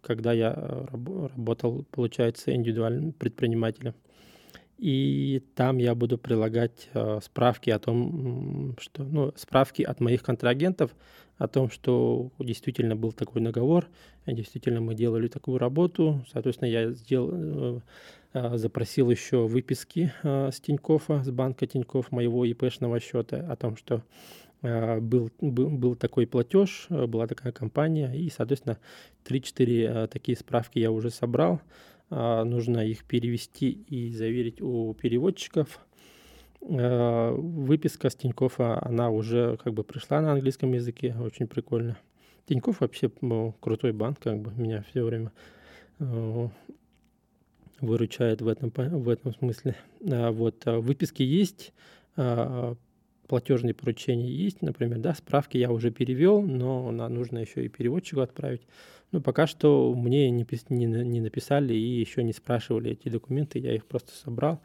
когда 0.00 0.32
я 0.32 0.86
работал, 0.90 1.84
получается, 1.90 2.52
индивидуальным 2.54 3.12
предпринимателем. 3.12 3.94
И 4.80 5.42
там 5.54 5.76
я 5.76 5.94
буду 5.94 6.16
прилагать 6.16 6.88
э, 6.94 7.20
справки 7.22 7.68
о 7.68 7.78
том, 7.78 8.74
что, 8.80 9.04
ну, 9.04 9.30
справки 9.36 9.82
от 9.82 10.00
моих 10.00 10.22
контрагентов 10.22 10.90
о 11.36 11.48
том, 11.48 11.70
что 11.70 12.30
действительно 12.38 12.96
был 12.96 13.12
такой 13.12 13.42
договор, 13.42 13.86
действительно 14.26 14.80
мы 14.80 14.94
делали 14.94 15.28
такую 15.28 15.58
работу. 15.58 16.24
Соответственно, 16.32 16.70
я 16.70 16.90
сделал, 16.92 17.82
э, 18.32 18.56
запросил 18.56 19.10
еще 19.10 19.46
выписки 19.46 20.14
с 20.22 20.58
Тинькоффа, 20.60 21.22
с 21.24 21.30
банка 21.30 21.66
Тинькофф 21.66 22.10
моего 22.10 22.46
ИПшного 22.46 23.00
счета 23.00 23.46
о 23.50 23.56
том, 23.56 23.76
что 23.76 24.02
Э, 24.49 24.49
был, 24.62 25.30
был, 25.40 25.70
был 25.70 25.94
такой 25.96 26.26
платеж, 26.26 26.86
э, 26.90 27.06
была 27.06 27.26
такая 27.26 27.52
компания, 27.52 28.12
и, 28.12 28.28
соответственно, 28.30 28.78
3-4 29.24 30.04
э, 30.04 30.08
такие 30.08 30.36
справки 30.36 30.78
я 30.78 30.90
уже 30.90 31.10
собрал. 31.10 31.60
Нужно 32.10 32.80
их 32.80 33.04
перевести 33.04 33.70
и 33.70 34.12
заверить 34.12 34.60
у 34.60 34.94
переводчиков. 34.94 35.78
Выписка 36.60 38.10
с 38.10 38.16
Тинькоффа, 38.16 38.84
она 38.84 39.10
уже 39.10 39.56
как 39.62 39.74
бы 39.74 39.84
пришла 39.84 40.20
на 40.20 40.32
английском 40.32 40.72
языке, 40.72 41.14
очень 41.20 41.46
прикольно. 41.46 41.96
Тинькофф 42.46 42.80
вообще 42.80 43.12
ну, 43.20 43.54
крутой 43.60 43.92
банк, 43.92 44.18
как 44.18 44.40
бы 44.40 44.52
меня 44.60 44.82
все 44.90 45.04
время 45.04 45.30
выручает 47.80 48.42
в 48.42 48.48
этом, 48.48 48.72
в 48.74 49.08
этом 49.08 49.32
смысле. 49.32 49.76
Вот, 50.00 50.64
выписки 50.64 51.22
есть, 51.22 51.72
платежные 53.30 53.74
поручения 53.74 54.28
есть, 54.28 54.60
например, 54.60 54.98
да, 54.98 55.14
справки 55.14 55.56
я 55.56 55.70
уже 55.70 55.92
перевел, 55.92 56.42
но 56.42 56.90
нужно 56.90 57.38
еще 57.38 57.64
и 57.64 57.68
переводчику 57.68 58.22
отправить. 58.22 58.62
Но 59.12 59.20
пока 59.20 59.46
что 59.46 59.94
мне 59.94 60.28
не, 60.30 60.44
не, 60.68 60.86
не 60.86 61.20
написали 61.20 61.72
и 61.72 62.00
еще 62.00 62.24
не 62.24 62.32
спрашивали 62.32 62.90
эти 62.90 63.08
документы, 63.08 63.60
я 63.60 63.72
их 63.72 63.86
просто 63.86 64.10
собрал. 64.16 64.60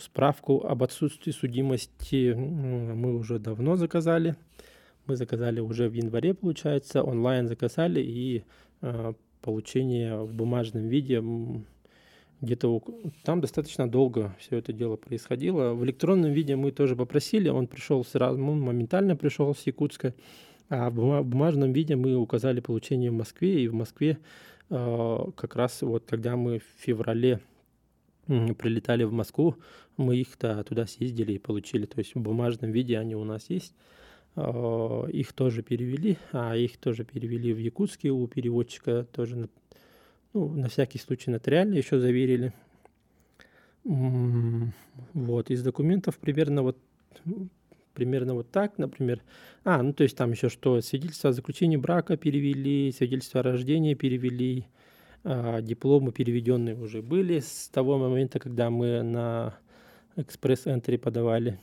Справку 0.00 0.64
об 0.64 0.84
отсутствии 0.84 1.32
судимости 1.32 2.32
мы 2.32 3.16
уже 3.16 3.40
давно 3.40 3.74
заказали. 3.74 4.36
мы 5.06 5.16
заказали 5.16 5.58
уже 5.58 5.88
в 5.88 5.94
январе, 5.94 6.32
получается, 6.32 7.02
онлайн 7.02 7.48
заказали, 7.48 8.00
и 8.00 8.44
э, 8.82 9.14
получение 9.40 10.22
в 10.22 10.32
бумажном 10.32 10.86
виде 10.86 11.20
где-то 12.40 12.82
там 13.22 13.40
достаточно 13.40 13.88
долго 13.88 14.34
все 14.38 14.58
это 14.58 14.72
дело 14.72 14.96
происходило. 14.96 15.72
В 15.72 15.84
электронном 15.84 16.32
виде 16.32 16.56
мы 16.56 16.70
тоже 16.70 16.96
попросили, 16.96 17.48
он 17.48 17.66
пришел 17.66 18.04
сразу, 18.04 18.42
он 18.42 18.60
моментально 18.60 19.16
пришел 19.16 19.54
с 19.54 19.66
Якутска, 19.66 20.14
а 20.68 20.90
в 20.90 21.22
бумажном 21.22 21.72
виде 21.72 21.96
мы 21.96 22.16
указали 22.16 22.60
получение 22.60 23.10
в 23.10 23.14
Москве, 23.14 23.62
и 23.62 23.68
в 23.68 23.74
Москве 23.74 24.18
э, 24.70 25.18
как 25.36 25.56
раз 25.56 25.82
вот 25.82 26.04
когда 26.06 26.36
мы 26.36 26.58
в 26.58 26.64
феврале 26.78 27.40
прилетали 28.26 29.04
в 29.04 29.12
Москву, 29.12 29.56
мы 29.96 30.16
их-то 30.16 30.62
туда 30.64 30.86
съездили 30.86 31.34
и 31.34 31.38
получили. 31.38 31.86
То 31.86 31.98
есть 32.00 32.14
в 32.14 32.20
бумажном 32.20 32.72
виде 32.72 32.98
они 32.98 33.14
у 33.14 33.24
нас 33.24 33.48
есть. 33.48 33.74
Э, 34.34 35.06
их 35.10 35.32
тоже 35.32 35.62
перевели, 35.62 36.18
а 36.32 36.56
их 36.56 36.76
тоже 36.76 37.04
перевели 37.04 37.52
в 37.52 37.58
якутский 37.58 38.10
у 38.10 38.26
переводчика 38.26 39.06
тоже 39.12 39.48
ну, 40.36 40.48
на 40.50 40.68
всякий 40.68 40.98
случай 40.98 41.30
нотариально 41.30 41.76
еще 41.76 41.98
заверили. 41.98 42.52
Вот, 43.84 45.50
из 45.50 45.62
документов 45.62 46.18
примерно 46.18 46.62
вот 46.62 46.76
примерно 47.94 48.34
вот 48.34 48.50
так, 48.50 48.76
например. 48.76 49.22
А, 49.64 49.82
ну 49.82 49.94
то 49.94 50.02
есть 50.02 50.14
там 50.14 50.32
еще 50.32 50.50
что, 50.50 50.82
свидетельство 50.82 51.30
о 51.30 51.32
заключении 51.32 51.78
брака 51.78 52.18
перевели, 52.18 52.92
свидетельство 52.92 53.40
о 53.40 53.44
рождении 53.44 53.94
перевели, 53.94 54.66
а, 55.24 55.62
дипломы 55.62 56.12
переведенные 56.12 56.76
уже 56.76 57.00
были 57.00 57.38
с 57.38 57.70
того 57.72 57.96
момента, 57.96 58.38
когда 58.38 58.68
мы 58.68 59.02
на 59.02 59.56
экспресс-энтри 60.16 60.98
подавали. 60.98 61.58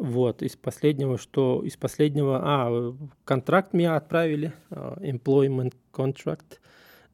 Вот, 0.00 0.42
из 0.42 0.56
последнего, 0.56 1.18
что 1.18 1.62
из 1.62 1.76
последнего, 1.76 2.40
а, 2.42 2.96
контракт 3.26 3.74
мне 3.74 3.90
отправили, 3.90 4.54
а, 4.70 4.96
employment 5.02 5.74
contract, 5.92 6.58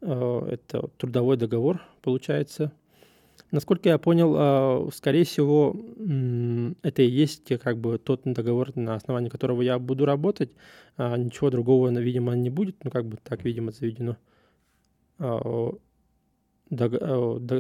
а, 0.03 0.49
это 0.49 0.87
трудовой 0.97 1.37
договор, 1.37 1.83
получается. 2.01 2.71
Насколько 3.51 3.89
я 3.89 3.99
понял, 3.99 4.35
а, 4.37 4.89
скорее 4.95 5.25
всего, 5.25 5.75
это 6.85 7.03
и 7.03 7.09
есть 7.09 7.59
как 7.59 7.77
бы 7.77 7.99
тот 7.99 8.21
договор, 8.23 8.71
на 8.77 8.95
основании 8.95 9.31
которого 9.31 9.63
я 9.63 9.81
буду 9.81 10.05
работать. 10.05 10.53
Ничего 10.97 11.51
другого, 11.51 11.89
видимо, 11.89 12.37
не 12.37 12.51
будет, 12.51 12.85
ну, 12.85 12.93
как 12.93 13.07
бы 13.07 13.19
так, 13.25 13.45
видимо, 13.45 13.73
заведено 13.73 14.17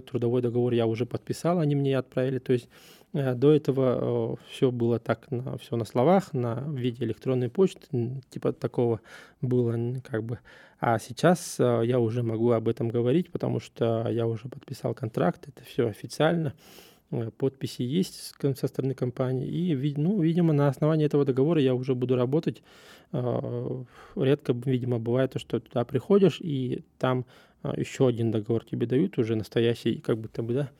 трудовой 0.00 0.42
договор 0.42 0.72
я 0.72 0.86
уже 0.86 1.06
подписал, 1.06 1.60
они 1.60 1.74
мне 1.74 1.96
отправили. 1.96 2.38
То 2.38 2.52
есть 2.52 2.66
э, 2.66 2.68
до 3.12 3.52
этого 3.52 4.38
все 4.50 4.70
было 4.70 4.98
так, 4.98 5.30
на, 5.30 5.56
все 5.58 5.76
на 5.76 5.84
словах, 5.84 6.32
на 6.34 6.64
виде 6.68 7.04
электронной 7.04 7.48
почты, 7.48 8.20
типа 8.30 8.52
такого 8.52 9.00
было 9.40 9.76
как 10.02 10.24
бы. 10.24 10.38
А 10.78 10.98
сейчас 10.98 11.56
э, 11.58 11.82
я 11.84 11.98
уже 11.98 12.22
могу 12.22 12.50
об 12.50 12.68
этом 12.68 12.88
говорить, 12.88 13.30
потому 13.30 13.60
что 13.60 14.08
я 14.10 14.26
уже 14.26 14.48
подписал 14.48 14.94
контракт, 14.94 15.48
это 15.48 15.64
все 15.64 15.88
официально. 15.88 16.52
Э, 17.10 17.30
подписи 17.30 17.82
есть 17.82 18.34
со 18.40 18.66
стороны 18.66 18.94
компании. 18.94 19.48
И, 19.48 19.94
ну, 19.96 20.20
видимо, 20.20 20.52
на 20.52 20.68
основании 20.68 21.06
этого 21.06 21.24
договора 21.24 21.60
я 21.62 21.74
уже 21.74 21.94
буду 21.94 22.16
работать. 22.16 22.62
Редко, 23.12 24.52
видимо, 24.52 24.98
бывает, 24.98 25.32
что 25.36 25.60
туда 25.60 25.84
приходишь, 25.84 26.40
и 26.40 26.84
там 26.98 27.24
еще 27.76 28.08
один 28.08 28.32
договор 28.32 28.64
тебе 28.64 28.86
дают, 28.86 29.16
уже 29.16 29.36
настоящий, 29.36 29.98
как 29.98 30.18
бы 30.18 30.28
там, 30.28 30.48
да. 30.48 30.70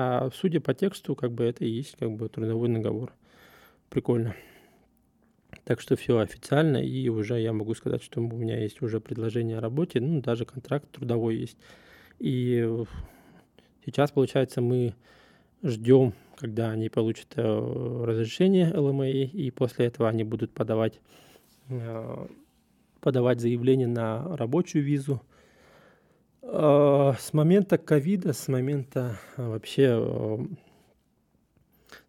А 0.00 0.30
судя 0.32 0.60
по 0.60 0.74
тексту, 0.74 1.16
как 1.16 1.32
бы 1.32 1.42
это 1.42 1.64
и 1.64 1.68
есть 1.68 1.96
как 1.96 2.12
бы 2.12 2.28
трудовой 2.28 2.68
договор. 2.68 3.12
Прикольно. 3.90 4.36
Так 5.64 5.80
что 5.80 5.96
все 5.96 6.18
официально, 6.18 6.76
и 6.76 7.08
уже 7.08 7.40
я 7.40 7.52
могу 7.52 7.74
сказать, 7.74 8.00
что 8.04 8.20
у 8.20 8.22
меня 8.22 8.60
есть 8.60 8.80
уже 8.80 9.00
предложение 9.00 9.58
о 9.58 9.60
работе, 9.60 10.00
ну, 10.00 10.20
даже 10.20 10.44
контракт 10.44 10.88
трудовой 10.92 11.34
есть. 11.34 11.58
И 12.20 12.64
сейчас, 13.84 14.12
получается, 14.12 14.60
мы 14.60 14.94
ждем, 15.64 16.14
когда 16.36 16.70
они 16.70 16.88
получат 16.88 17.32
э, 17.34 18.04
разрешение 18.04 18.72
ЛМА, 18.72 19.08
и 19.08 19.50
после 19.50 19.86
этого 19.86 20.08
они 20.08 20.22
будут 20.22 20.52
подавать, 20.52 21.00
э, 21.70 22.26
подавать 23.00 23.40
заявление 23.40 23.88
на 23.88 24.36
рабочую 24.36 24.84
визу, 24.84 25.20
с 26.50 27.32
момента 27.32 27.76
ковида, 27.76 28.32
с 28.32 28.48
момента 28.48 29.18
а, 29.36 29.50
вообще 29.50 29.88
а, 29.90 30.38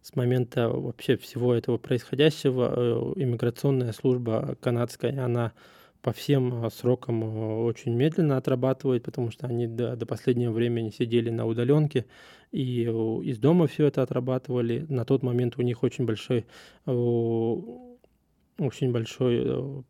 с 0.00 0.16
момента 0.16 0.70
вообще 0.70 1.16
всего 1.16 1.54
этого 1.54 1.76
происходящего 1.76 2.72
э, 2.74 3.22
иммиграционная 3.22 3.92
служба 3.92 4.56
канадская, 4.60 5.22
она 5.22 5.52
по 6.00 6.12
всем 6.12 6.70
срокам 6.70 7.22
очень 7.64 7.94
медленно 7.94 8.38
отрабатывает, 8.38 9.02
потому 9.02 9.30
что 9.30 9.46
они 9.46 9.66
до, 9.66 9.96
до 9.96 10.06
последнего 10.06 10.52
времени 10.52 10.88
сидели 10.88 11.28
на 11.28 11.46
удаленке 11.46 12.06
и 12.50 12.84
из 12.84 13.38
дома 13.38 13.66
все 13.66 13.86
это 13.86 14.02
отрабатывали. 14.02 14.86
На 14.88 15.04
тот 15.04 15.22
момент 15.22 15.58
у 15.58 15.62
них 15.62 15.82
очень 15.82 16.06
большой, 16.06 16.46
очень 16.86 18.90
большой 18.90 19.42
э, 19.44 19.82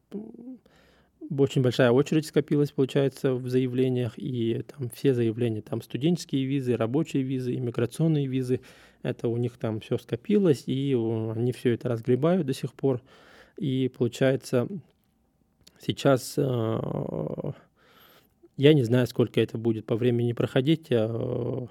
очень 1.39 1.63
большая 1.63 1.93
очередь 1.93 2.27
скопилась, 2.27 2.73
получается, 2.73 3.35
в 3.35 3.49
заявлениях, 3.49 4.15
и 4.17 4.65
там 4.67 4.91
все 4.91 5.15
заявления, 5.15 5.63
там 5.63 5.83
студенческие 5.83 6.45
визы, 6.45 6.77
рабочие 6.77 7.23
визы, 7.23 7.55
иммиграционные 7.55 8.27
визы, 8.27 8.61
это 9.03 9.29
у 9.29 9.37
них 9.37 9.57
там 9.57 9.81
все 9.81 9.97
скопилось, 9.99 10.65
и 10.67 10.95
они 10.95 11.53
все 11.53 11.75
это 11.75 11.89
разгребают 11.89 12.47
до 12.47 12.55
сих 12.55 12.75
пор. 12.75 13.01
И 13.57 13.91
получается, 13.97 14.69
сейчас 15.79 16.35
э, 16.37 16.81
я 18.57 18.75
не 18.75 18.83
знаю, 18.83 19.07
сколько 19.07 19.41
это 19.41 19.57
будет 19.57 19.87
по 19.87 19.97
времени 19.97 20.33
проходить, 20.33 20.89
э, 20.91 21.67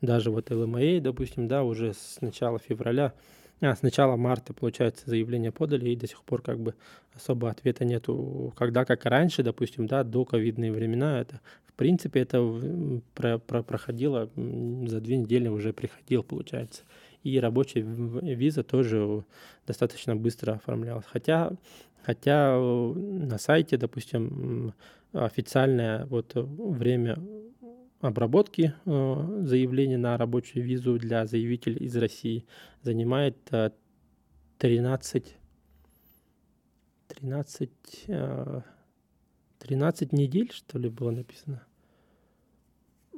даже 0.00 0.30
вот 0.30 0.50
ЛМА, 0.50 1.00
допустим, 1.00 1.48
да, 1.48 1.64
уже 1.64 1.92
с 1.92 2.20
начала 2.20 2.58
февраля 2.58 3.14
а, 3.60 3.74
с 3.74 3.82
начала 3.82 4.16
марта, 4.16 4.54
получается, 4.54 5.08
заявление 5.08 5.52
подали, 5.52 5.90
и 5.90 5.96
до 5.96 6.06
сих 6.06 6.22
пор 6.22 6.42
как 6.42 6.60
бы 6.60 6.74
особо 7.14 7.50
ответа 7.50 7.84
нету. 7.84 8.52
Когда, 8.56 8.84
как 8.84 9.04
раньше, 9.04 9.42
допустим, 9.42 9.86
да, 9.86 10.04
до 10.04 10.24
ковидные 10.24 10.72
времена, 10.72 11.20
это, 11.20 11.40
в 11.66 11.72
принципе, 11.74 12.20
это 12.20 12.40
про, 13.14 13.38
про, 13.38 13.62
проходило, 13.62 14.30
за 14.36 15.00
две 15.00 15.16
недели 15.16 15.48
уже 15.48 15.72
приходил, 15.72 16.22
получается. 16.22 16.82
И 17.24 17.38
рабочая 17.40 17.80
виза 17.80 18.62
тоже 18.62 19.24
достаточно 19.66 20.14
быстро 20.14 20.52
оформлялась. 20.52 21.04
Хотя, 21.06 21.52
хотя 22.02 22.56
на 22.56 23.38
сайте, 23.38 23.76
допустим, 23.76 24.72
официальное 25.12 26.06
вот 26.06 26.32
время 26.34 27.18
обработки 28.00 28.74
э, 28.84 29.42
заявления 29.42 29.98
на 29.98 30.16
рабочую 30.16 30.64
визу 30.64 30.98
для 30.98 31.26
заявителей 31.26 31.84
из 31.84 31.96
России 31.96 32.46
занимает 32.82 33.36
13, 34.58 35.36
13, 37.08 37.70
13 39.58 40.12
недель, 40.12 40.50
что 40.52 40.78
ли, 40.78 40.88
было 40.88 41.10
написано. 41.10 41.62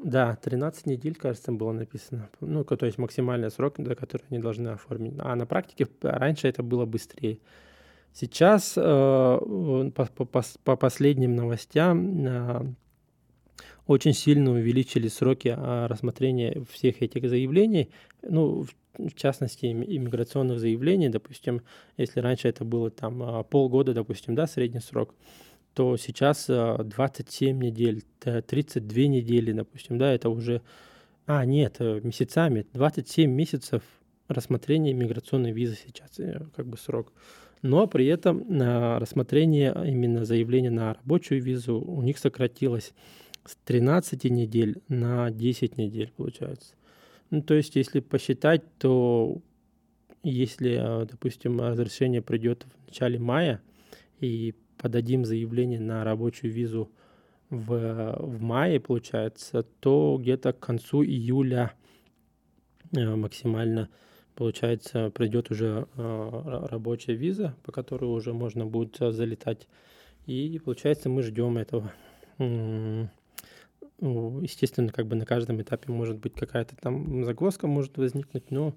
Да, 0.02 0.36
13 0.36 0.86
недель, 0.86 1.14
кажется, 1.14 1.52
было 1.52 1.72
написано. 1.72 2.30
Ну, 2.40 2.64
то 2.64 2.86
есть 2.86 2.96
максимальный 2.96 3.50
срок, 3.50 3.74
до 3.76 3.94
которого 3.94 4.26
они 4.30 4.38
должны 4.38 4.68
оформить. 4.68 5.14
А 5.18 5.36
на 5.36 5.44
практике 5.44 5.86
раньше 6.00 6.48
это 6.48 6.62
было 6.62 6.86
быстрее. 6.86 7.38
Сейчас 8.12 8.74
э, 8.76 8.80
по, 8.80 10.06
по, 10.06 10.42
по 10.64 10.76
последним 10.76 11.36
новостям 11.36 12.26
э, 12.26 12.74
очень 13.90 14.12
сильно 14.12 14.52
увеличили 14.52 15.08
сроки 15.08 15.52
а, 15.56 15.88
рассмотрения 15.88 16.64
всех 16.70 17.02
этих 17.02 17.28
заявлений, 17.28 17.90
ну, 18.22 18.64
в 18.96 19.14
частности, 19.16 19.66
иммиграционных 19.66 20.60
заявлений, 20.60 21.08
допустим, 21.08 21.62
если 21.96 22.20
раньше 22.20 22.46
это 22.46 22.64
было 22.64 22.90
там 22.90 23.20
а, 23.20 23.42
полгода, 23.42 23.92
допустим, 23.92 24.36
да, 24.36 24.46
средний 24.46 24.78
срок, 24.78 25.12
то 25.74 25.96
сейчас 25.96 26.46
27 26.46 27.56
а, 27.58 27.60
недель, 27.60 28.04
32 28.20 29.02
недели, 29.06 29.50
допустим, 29.50 29.98
да, 29.98 30.12
это 30.12 30.28
уже, 30.28 30.62
а, 31.26 31.44
нет, 31.44 31.76
э, 31.80 32.00
месяцами, 32.04 32.66
27 32.72 33.28
месяцев 33.28 33.82
рассмотрения 34.28 34.92
иммиграционной 34.92 35.50
визы 35.50 35.76
сейчас, 35.84 36.16
э, 36.20 36.46
как 36.54 36.68
бы 36.68 36.78
срок. 36.78 37.12
Но 37.62 37.88
при 37.88 38.06
этом 38.06 38.46
рассмотрение 38.98 39.74
именно 39.84 40.24
заявления 40.24 40.70
на 40.70 40.94
рабочую 40.94 41.42
визу 41.42 41.78
у 41.78 42.00
них 42.02 42.18
сократилось 42.18 42.94
с 43.50 43.56
13 43.64 44.24
недель 44.24 44.80
на 44.88 45.30
10 45.30 45.76
недель 45.76 46.12
получается. 46.16 46.74
Ну, 47.30 47.42
то 47.42 47.54
есть, 47.54 47.74
если 47.74 48.00
посчитать, 48.00 48.62
то 48.78 49.38
если, 50.22 50.76
а, 50.80 51.04
допустим, 51.04 51.60
разрешение 51.60 52.22
придет 52.22 52.64
в 52.64 52.86
начале 52.86 53.18
мая 53.18 53.60
и 54.20 54.54
подадим 54.78 55.24
заявление 55.24 55.80
на 55.80 56.04
рабочую 56.04 56.52
визу 56.52 56.90
в, 57.50 58.16
в 58.18 58.40
мае, 58.40 58.78
получается, 58.78 59.64
то 59.80 60.16
где-то 60.20 60.52
к 60.52 60.60
концу 60.60 61.02
июля 61.02 61.72
э, 62.94 63.16
максимально 63.16 63.88
получается, 64.36 65.10
придет 65.10 65.50
уже 65.50 65.88
э, 65.96 66.66
рабочая 66.70 67.14
виза, 67.14 67.56
по 67.64 67.72
которой 67.72 68.04
уже 68.04 68.32
можно 68.32 68.64
будет 68.64 68.96
залетать. 68.98 69.66
И 70.26 70.60
получается, 70.64 71.08
мы 71.08 71.22
ждем 71.22 71.58
этого. 71.58 71.92
Естественно, 74.00 74.92
как 74.92 75.06
бы 75.06 75.16
на 75.16 75.26
каждом 75.26 75.60
этапе 75.60 75.92
может 75.92 76.16
быть 76.16 76.34
какая-то 76.34 76.74
там 76.76 77.24
загвоздка 77.24 77.66
может 77.66 77.98
возникнуть, 77.98 78.50
но 78.50 78.74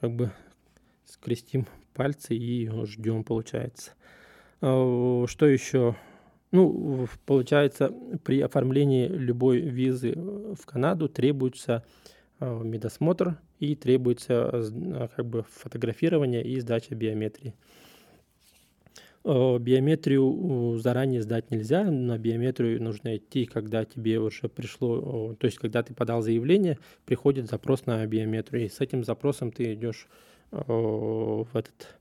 как 0.00 0.12
бы 0.12 0.30
скрестим 1.04 1.66
пальцы 1.94 2.36
и 2.36 2.70
ждем, 2.86 3.24
получается. 3.24 3.92
А, 4.60 5.24
что 5.26 5.46
еще? 5.46 5.96
Ну, 6.52 7.06
получается, 7.26 7.92
при 8.24 8.40
оформлении 8.40 9.06
любой 9.06 9.60
визы 9.60 10.14
в 10.14 10.64
Канаду 10.66 11.08
требуется 11.08 11.84
а, 12.38 12.62
медосмотр 12.62 13.38
и 13.58 13.74
требуется 13.74 14.50
а, 14.52 15.08
как 15.14 15.26
бы 15.26 15.44
фотографирование 15.50 16.44
и 16.44 16.60
сдача 16.60 16.94
биометрии. 16.94 17.54
Биометрию 19.22 20.78
заранее 20.78 21.20
сдать 21.20 21.50
нельзя, 21.50 21.84
на 21.84 22.16
биометрию 22.16 22.82
нужно 22.82 23.18
идти, 23.18 23.44
когда 23.44 23.84
тебе 23.84 24.18
уже 24.18 24.48
пришло, 24.48 25.34
то 25.34 25.44
есть 25.46 25.58
когда 25.58 25.82
ты 25.82 25.92
подал 25.92 26.22
заявление, 26.22 26.78
приходит 27.04 27.48
запрос 27.48 27.84
на 27.84 28.06
биометрию, 28.06 28.64
и 28.64 28.68
с 28.70 28.80
этим 28.80 29.04
запросом 29.04 29.52
ты 29.52 29.74
идешь 29.74 30.08
в 30.50 31.48
этот 31.52 31.98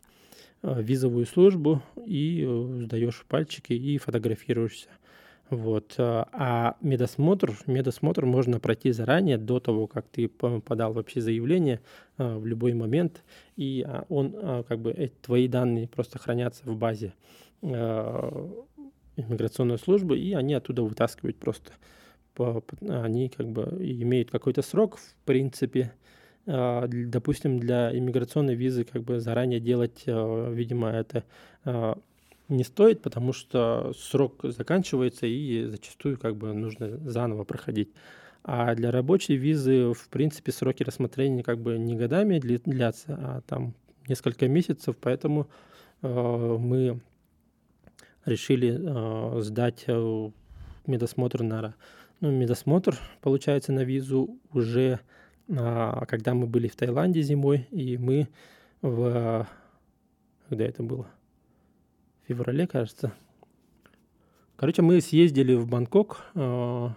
визовую 0.64 1.26
службу 1.26 1.82
и 2.06 2.48
сдаешь 2.84 3.26
пальчики 3.28 3.74
и 3.74 3.98
фотографируешься. 3.98 4.90
Вот. 5.50 5.96
А 5.98 6.76
медосмотр, 6.82 7.58
медосмотр 7.66 8.26
можно 8.26 8.60
пройти 8.60 8.92
заранее, 8.92 9.38
до 9.38 9.60
того, 9.60 9.88
как 9.88 10.08
ты 10.08 10.28
подал 10.28 10.94
вообще 10.94 11.22
заявление 11.22 11.80
в 12.18 12.46
любой 12.46 12.74
момент, 12.74 13.24
и 13.56 13.84
а, 13.88 14.06
он, 14.10 14.36
а, 14.36 14.64
как 14.64 14.80
бы, 14.80 15.12
твои 15.22 15.48
данные 15.48 15.88
просто 15.88 16.20
хранятся 16.20 16.64
в 16.66 16.76
базе 16.76 17.14
иммиграционной 17.62 19.80
службы, 19.80 20.20
и 20.20 20.34
они 20.34 20.54
оттуда 20.54 20.84
вытаскивают 20.84 21.38
просто. 21.38 21.72
Они 22.88 23.30
как 23.30 23.50
бы 23.50 23.64
имеют 23.80 24.32
какой-то 24.32 24.62
срок, 24.62 24.98
в 24.98 25.16
принципе, 25.26 25.94
допустим, 26.46 27.60
для 27.60 27.98
иммиграционной 27.98 28.56
визы 28.56 28.86
как 28.86 29.04
бы 29.04 29.20
заранее 29.20 29.60
делать, 29.60 30.04
видимо, 30.06 30.90
это 30.90 31.26
не 32.50 32.64
стоит, 32.64 33.02
потому 33.02 33.32
что 33.32 33.94
срок 33.98 34.40
заканчивается 34.44 35.28
и 35.28 35.66
зачастую 35.66 36.18
как 36.18 36.36
бы 36.36 36.54
нужно 36.54 36.98
заново 37.10 37.44
проходить. 37.44 37.90
А 38.44 38.74
для 38.76 38.92
рабочей 38.92 39.36
визы, 39.36 39.94
в 39.94 40.10
принципе, 40.10 40.52
сроки 40.52 40.84
рассмотрения 40.84 41.44
как 41.44 41.60
бы 41.60 41.78
не 41.78 41.96
годами 41.96 42.40
длятся, 42.40 43.16
а 43.22 43.42
там 43.42 43.76
несколько 44.08 44.48
месяцев, 44.48 44.96
поэтому 45.00 45.48
э, 46.02 46.58
мы 46.60 47.00
решили 48.26 48.80
э, 48.80 49.42
сдать 49.42 49.84
э, 49.88 50.30
медосмотр 50.88 51.44
на 51.44 51.76
ну, 52.22 52.32
медосмотр, 52.32 52.98
получается, 53.22 53.72
на 53.72 53.84
визу 53.84 54.38
уже, 54.52 55.00
э, 55.48 56.06
когда 56.08 56.34
мы 56.34 56.48
были 56.48 56.68
в 56.68 56.76
Таиланде 56.76 57.22
зимой, 57.22 57.68
и 57.72 57.98
мы 57.98 58.28
в... 58.82 59.48
Когда 60.50 60.66
это 60.66 60.82
было? 60.82 61.08
Феврале, 62.30 62.68
кажется. 62.68 63.12
Короче, 64.56 64.84
мы 64.84 65.02
съездили 65.02 65.56
в 65.56 65.68
Бангкок, 65.68 66.22
э, 66.36 66.90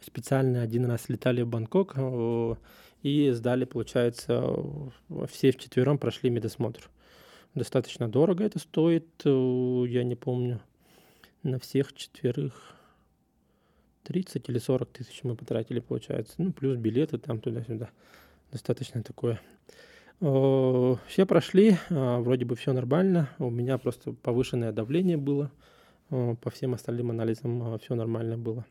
специально 0.00 0.62
один 0.62 0.86
раз 0.86 1.08
летали 1.08 1.42
в 1.42 1.48
Бангкок 1.48 1.92
э, 1.96 2.54
и 3.02 3.30
сдали, 3.32 3.64
получается, 3.64 4.42
все 5.28 5.50
вчетвером 5.50 5.98
прошли 5.98 6.30
медосмотр. 6.30 6.88
Достаточно 7.54 8.08
дорого 8.08 8.44
это 8.44 8.58
стоит, 8.58 9.06
э, 9.24 9.84
я 9.88 10.04
не 10.04 10.14
помню, 10.14 10.60
на 11.42 11.58
всех 11.58 11.92
четверых 11.92 12.74
30 14.04 14.48
или 14.48 14.58
40 14.58 14.88
тысяч 14.90 15.22
мы 15.22 15.36
потратили, 15.36 15.80
получается. 15.80 16.34
Ну, 16.38 16.52
плюс 16.52 16.78
билеты 16.78 17.18
там 17.18 17.40
туда-сюда. 17.40 17.90
Достаточно 18.52 19.02
такое 19.02 19.40
все 20.24 21.26
прошли, 21.26 21.76
э, 21.90 22.18
вроде 22.20 22.46
бы 22.46 22.56
все 22.56 22.72
нормально. 22.72 23.28
У 23.38 23.50
меня 23.50 23.76
просто 23.76 24.12
повышенное 24.12 24.72
давление 24.72 25.16
было. 25.16 25.50
По 26.08 26.50
всем 26.50 26.74
остальным 26.74 27.10
анализам 27.10 27.78
все 27.78 27.94
нормально 27.94 28.38
было. 28.38 28.64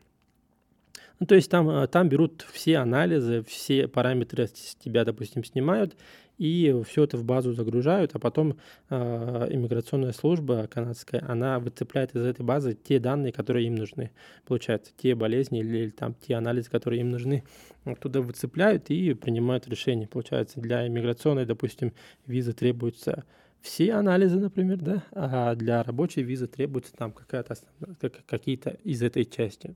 Ну, 1.20 1.26
то 1.26 1.34
есть 1.34 1.50
там, 1.50 1.86
там 1.88 2.08
берут 2.08 2.46
все 2.52 2.78
анализы, 2.78 3.44
все 3.46 3.86
параметры 3.86 4.46
с 4.46 4.76
тебя, 4.76 5.04
допустим, 5.04 5.44
снимают, 5.44 5.96
и 6.38 6.82
все 6.86 7.04
это 7.04 7.16
в 7.16 7.24
базу 7.24 7.52
загружают, 7.52 8.14
а 8.14 8.18
потом 8.18 8.56
э, 8.90 9.48
иммиграционная 9.50 10.12
служба 10.12 10.66
канадская, 10.66 11.24
она 11.28 11.58
выцепляет 11.58 12.14
из 12.14 12.24
этой 12.24 12.44
базы 12.44 12.74
те 12.74 12.98
данные, 12.98 13.32
которые 13.32 13.66
им 13.66 13.76
нужны. 13.76 14.10
Получается, 14.46 14.92
те 14.96 15.14
болезни 15.14 15.60
или, 15.60 15.78
или 15.78 15.90
там 15.90 16.14
те 16.14 16.34
анализы, 16.34 16.70
которые 16.70 17.00
им 17.00 17.10
нужны, 17.10 17.44
оттуда 17.84 18.20
выцепляют 18.20 18.90
и 18.90 19.14
принимают 19.14 19.68
решение. 19.68 20.08
Получается, 20.08 20.60
для 20.60 20.86
иммиграционной, 20.86 21.46
допустим, 21.46 21.92
визы 22.26 22.52
требуются 22.52 23.24
все 23.60 23.94
анализы, 23.94 24.38
например, 24.38 24.78
да, 24.78 25.02
а 25.12 25.54
для 25.54 25.82
рабочей 25.82 26.22
визы 26.22 26.46
требуется 26.46 26.92
там 26.92 27.12
какая-то, 27.12 27.56
какие-то 28.26 28.76
из 28.84 29.02
этой 29.02 29.24
части. 29.24 29.74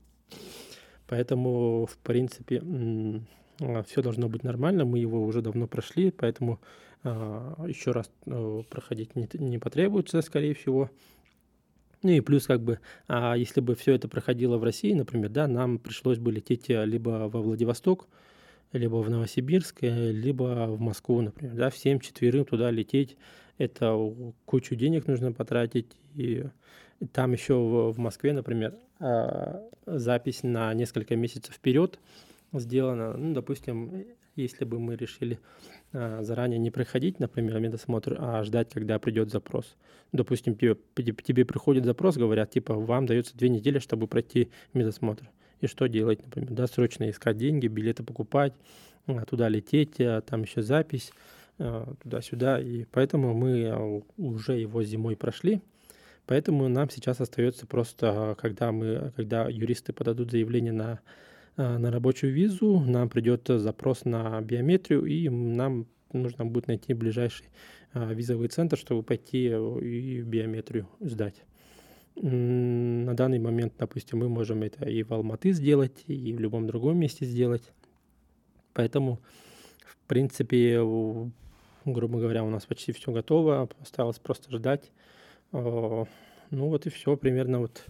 Поэтому, 1.07 1.87
в 1.87 1.97
принципе, 1.97 2.61
все 3.85 4.01
должно 4.01 4.29
быть 4.29 4.43
нормально, 4.43 4.85
мы 4.85 4.99
его 4.99 5.23
уже 5.23 5.41
давно 5.41 5.67
прошли, 5.67 6.11
поэтому 6.11 6.59
а, 7.03 7.55
еще 7.65 7.91
раз 7.91 8.11
э, 8.25 8.63
проходить 8.69 9.15
не, 9.15 9.27
не 9.33 9.57
потребуется, 9.57 10.21
скорее 10.21 10.53
всего. 10.53 10.89
Ну 12.01 12.11
и 12.11 12.19
плюс, 12.21 12.45
как 12.45 12.61
бы, 12.61 12.79
а 13.07 13.35
если 13.35 13.61
бы 13.61 13.75
все 13.75 13.93
это 13.93 14.07
проходило 14.07 14.57
в 14.57 14.63
России, 14.63 14.93
например, 14.93 15.29
да, 15.29 15.47
нам 15.47 15.79
пришлось 15.79 16.17
бы 16.17 16.31
лететь 16.31 16.69
э, 16.69 16.85
либо 16.85 17.29
во 17.31 17.41
Владивосток, 17.41 18.07
либо 18.73 18.97
в 18.97 19.09
Новосибирск, 19.09 19.83
э, 19.83 20.11
либо 20.11 20.67
в 20.67 20.79
Москву, 20.81 21.21
например, 21.21 21.55
да, 21.55 21.69
всем 21.69 21.99
четверым 21.99 22.45
туда 22.45 22.69
лететь, 22.69 23.15
это 23.57 23.97
кучу 24.45 24.75
денег 24.75 25.07
нужно 25.07 25.31
потратить, 25.31 25.87
и 26.15 26.45
там 27.13 27.31
еще 27.31 27.55
в, 27.55 27.91
в 27.91 27.97
Москве, 27.97 28.33
например, 28.33 28.75
запись 29.85 30.43
на 30.43 30.73
несколько 30.73 31.15
месяцев 31.15 31.55
вперед, 31.55 31.97
сделано. 32.53 33.15
Ну, 33.17 33.33
допустим, 33.33 34.05
если 34.35 34.65
бы 34.65 34.79
мы 34.79 34.95
решили 34.95 35.39
а, 35.91 36.21
заранее 36.23 36.59
не 36.59 36.71
проходить, 36.71 37.19
например, 37.19 37.59
медосмотр, 37.59 38.15
а 38.19 38.43
ждать, 38.43 38.69
когда 38.73 38.99
придет 38.99 39.29
запрос. 39.31 39.75
Допустим, 40.11 40.55
тебе, 40.55 40.75
тебе 40.95 41.45
приходит 41.45 41.85
запрос, 41.85 42.17
говорят, 42.17 42.51
типа, 42.51 42.73
вам 42.73 43.05
дается 43.05 43.37
две 43.37 43.49
недели, 43.49 43.79
чтобы 43.79 44.07
пройти 44.07 44.49
медосмотр. 44.73 45.29
И 45.61 45.67
что 45.67 45.87
делать, 45.87 46.23
например, 46.23 46.51
да, 46.51 46.67
срочно 46.67 47.09
искать 47.09 47.37
деньги, 47.37 47.67
билеты 47.67 48.03
покупать, 48.03 48.53
а, 49.07 49.25
туда 49.25 49.49
лететь, 49.49 49.99
а, 49.99 50.21
там 50.21 50.43
еще 50.43 50.61
запись, 50.61 51.11
а, 51.57 51.93
туда-сюда. 52.01 52.59
И 52.59 52.85
поэтому 52.91 53.33
мы 53.33 54.03
уже 54.17 54.53
его 54.53 54.83
зимой 54.83 55.15
прошли. 55.15 55.61
Поэтому 56.25 56.67
нам 56.67 56.89
сейчас 56.91 57.19
остается 57.21 57.65
просто, 57.65 58.35
когда 58.39 58.71
мы, 58.71 59.11
когда 59.15 59.49
юристы 59.49 59.93
подадут 59.93 60.29
заявление 60.29 60.71
на 60.71 60.99
на 61.59 61.91
рабочую 61.91 62.33
визу, 62.33 62.79
нам 62.79 63.09
придет 63.09 63.47
запрос 63.47 64.05
на 64.05 64.39
биометрию, 64.41 65.05
и 65.05 65.27
нам 65.29 65.87
нужно 66.13 66.45
будет 66.45 66.67
найти 66.67 66.93
ближайший 66.93 67.47
а, 67.93 68.13
визовый 68.13 68.47
центр, 68.47 68.77
чтобы 68.77 69.03
пойти 69.03 69.47
и 69.47 70.21
биометрию 70.21 70.87
сдать. 70.99 71.43
На 72.15 73.13
данный 73.13 73.39
момент, 73.39 73.73
допустим, 73.77 74.19
мы 74.19 74.29
можем 74.29 74.63
это 74.63 74.89
и 74.89 75.03
в 75.03 75.11
Алматы 75.11 75.51
сделать, 75.51 76.03
и 76.07 76.33
в 76.33 76.39
любом 76.39 76.67
другом 76.67 76.97
месте 76.97 77.25
сделать. 77.25 77.71
Поэтому, 78.73 79.19
в 79.85 79.97
принципе, 80.07 80.79
грубо 81.85 82.19
говоря, 82.19 82.43
у 82.43 82.49
нас 82.49 82.65
почти 82.65 82.91
все 82.91 83.11
готово, 83.11 83.69
осталось 83.81 84.19
просто 84.19 84.51
ждать. 84.55 84.91
Ну 85.51 86.07
вот 86.51 86.85
и 86.85 86.89
все, 86.89 87.15
примерно 87.15 87.59
вот. 87.59 87.85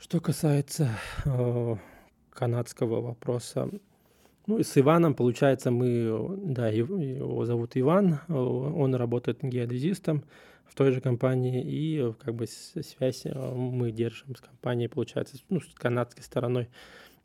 Что 0.00 0.20
касается 0.20 0.90
канадского 2.38 3.00
вопроса. 3.00 3.68
Ну 4.46 4.58
и 4.58 4.62
с 4.62 4.78
Иваном, 4.78 5.14
получается, 5.14 5.72
мы, 5.72 6.38
да, 6.44 6.68
его 6.68 7.44
зовут 7.44 7.72
Иван, 7.74 8.20
он 8.28 8.94
работает 8.94 9.40
геодезистом 9.42 10.22
в 10.64 10.74
той 10.76 10.92
же 10.92 11.00
компании, 11.00 11.60
и 11.66 12.12
как 12.24 12.34
бы 12.34 12.46
связь 12.46 13.22
э, 13.24 13.54
мы 13.54 13.90
держим 13.90 14.36
с 14.36 14.40
компанией, 14.40 14.88
получается, 14.88 15.36
ну, 15.48 15.60
с 15.60 15.74
канадской 15.74 16.22
стороной, 16.22 16.68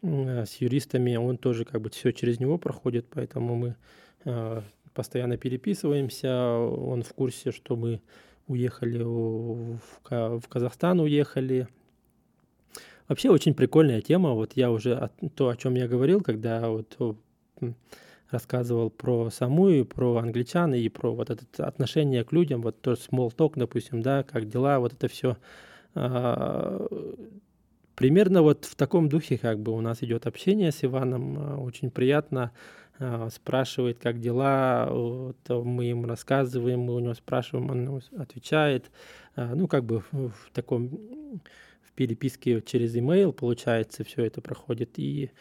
с 0.01 0.55
юристами, 0.55 1.15
он 1.15 1.37
тоже 1.37 1.63
как 1.63 1.81
бы 1.81 1.89
все 1.89 2.11
через 2.11 2.39
него 2.39 2.57
проходит, 2.57 3.05
поэтому 3.09 3.55
мы 3.55 3.75
э, 4.25 4.61
постоянно 4.93 5.37
переписываемся, 5.37 6.57
он 6.57 7.03
в 7.03 7.13
курсе, 7.13 7.51
что 7.51 7.75
мы 7.75 8.01
уехали 8.47 9.03
в 9.03 10.47
Казахстан, 10.49 10.99
уехали, 10.99 11.67
Вообще 13.07 13.29
очень 13.29 13.53
прикольная 13.53 14.01
тема. 14.01 14.33
Вот 14.33 14.53
я 14.55 14.71
уже 14.71 15.09
то, 15.35 15.49
о 15.49 15.55
чем 15.55 15.75
я 15.75 15.87
говорил, 15.87 16.21
когда 16.21 16.69
вот 16.69 16.97
рассказывал 18.33 18.89
про 18.89 19.29
саму 19.29 19.69
и 19.69 19.83
про 19.83 20.17
англичан, 20.17 20.73
и 20.73 20.89
про 20.89 21.13
вот 21.13 21.29
это 21.29 21.65
отношение 21.65 22.23
к 22.23 22.33
людям, 22.33 22.61
вот 22.61 22.81
то 22.81 22.93
small 22.93 23.33
talk, 23.33 23.53
допустим, 23.55 24.01
да, 24.01 24.23
как 24.23 24.49
дела, 24.49 24.79
вот 24.79 24.93
это 24.93 25.07
все. 25.07 25.37
А, 25.95 26.85
примерно 27.95 28.41
вот 28.41 28.65
в 28.65 28.75
таком 28.75 29.07
духе 29.07 29.37
как 29.37 29.59
бы 29.59 29.71
у 29.71 29.81
нас 29.81 30.01
идет 30.01 30.25
общение 30.25 30.71
с 30.71 30.83
Иваном, 30.83 31.37
а, 31.37 31.57
очень 31.57 31.91
приятно 31.91 32.51
а, 32.97 33.29
спрашивает, 33.29 33.99
как 33.99 34.19
дела, 34.19 34.87
вот, 34.89 35.37
мы 35.49 35.85
ему 35.85 36.07
рассказываем, 36.07 36.79
мы 36.79 36.95
у 36.95 36.99
него 36.99 37.13
спрашиваем, 37.13 37.69
он 37.69 38.01
отвечает, 38.17 38.91
ну, 39.35 39.67
как 39.67 39.83
бы 39.83 40.03
в, 40.11 40.33
таком 40.53 40.99
переписке 41.95 42.61
через 42.61 42.95
email, 42.95 43.33
получается, 43.33 44.03
все 44.03 44.25
это 44.25 44.41
проходит, 44.41 44.91
и 44.97 45.31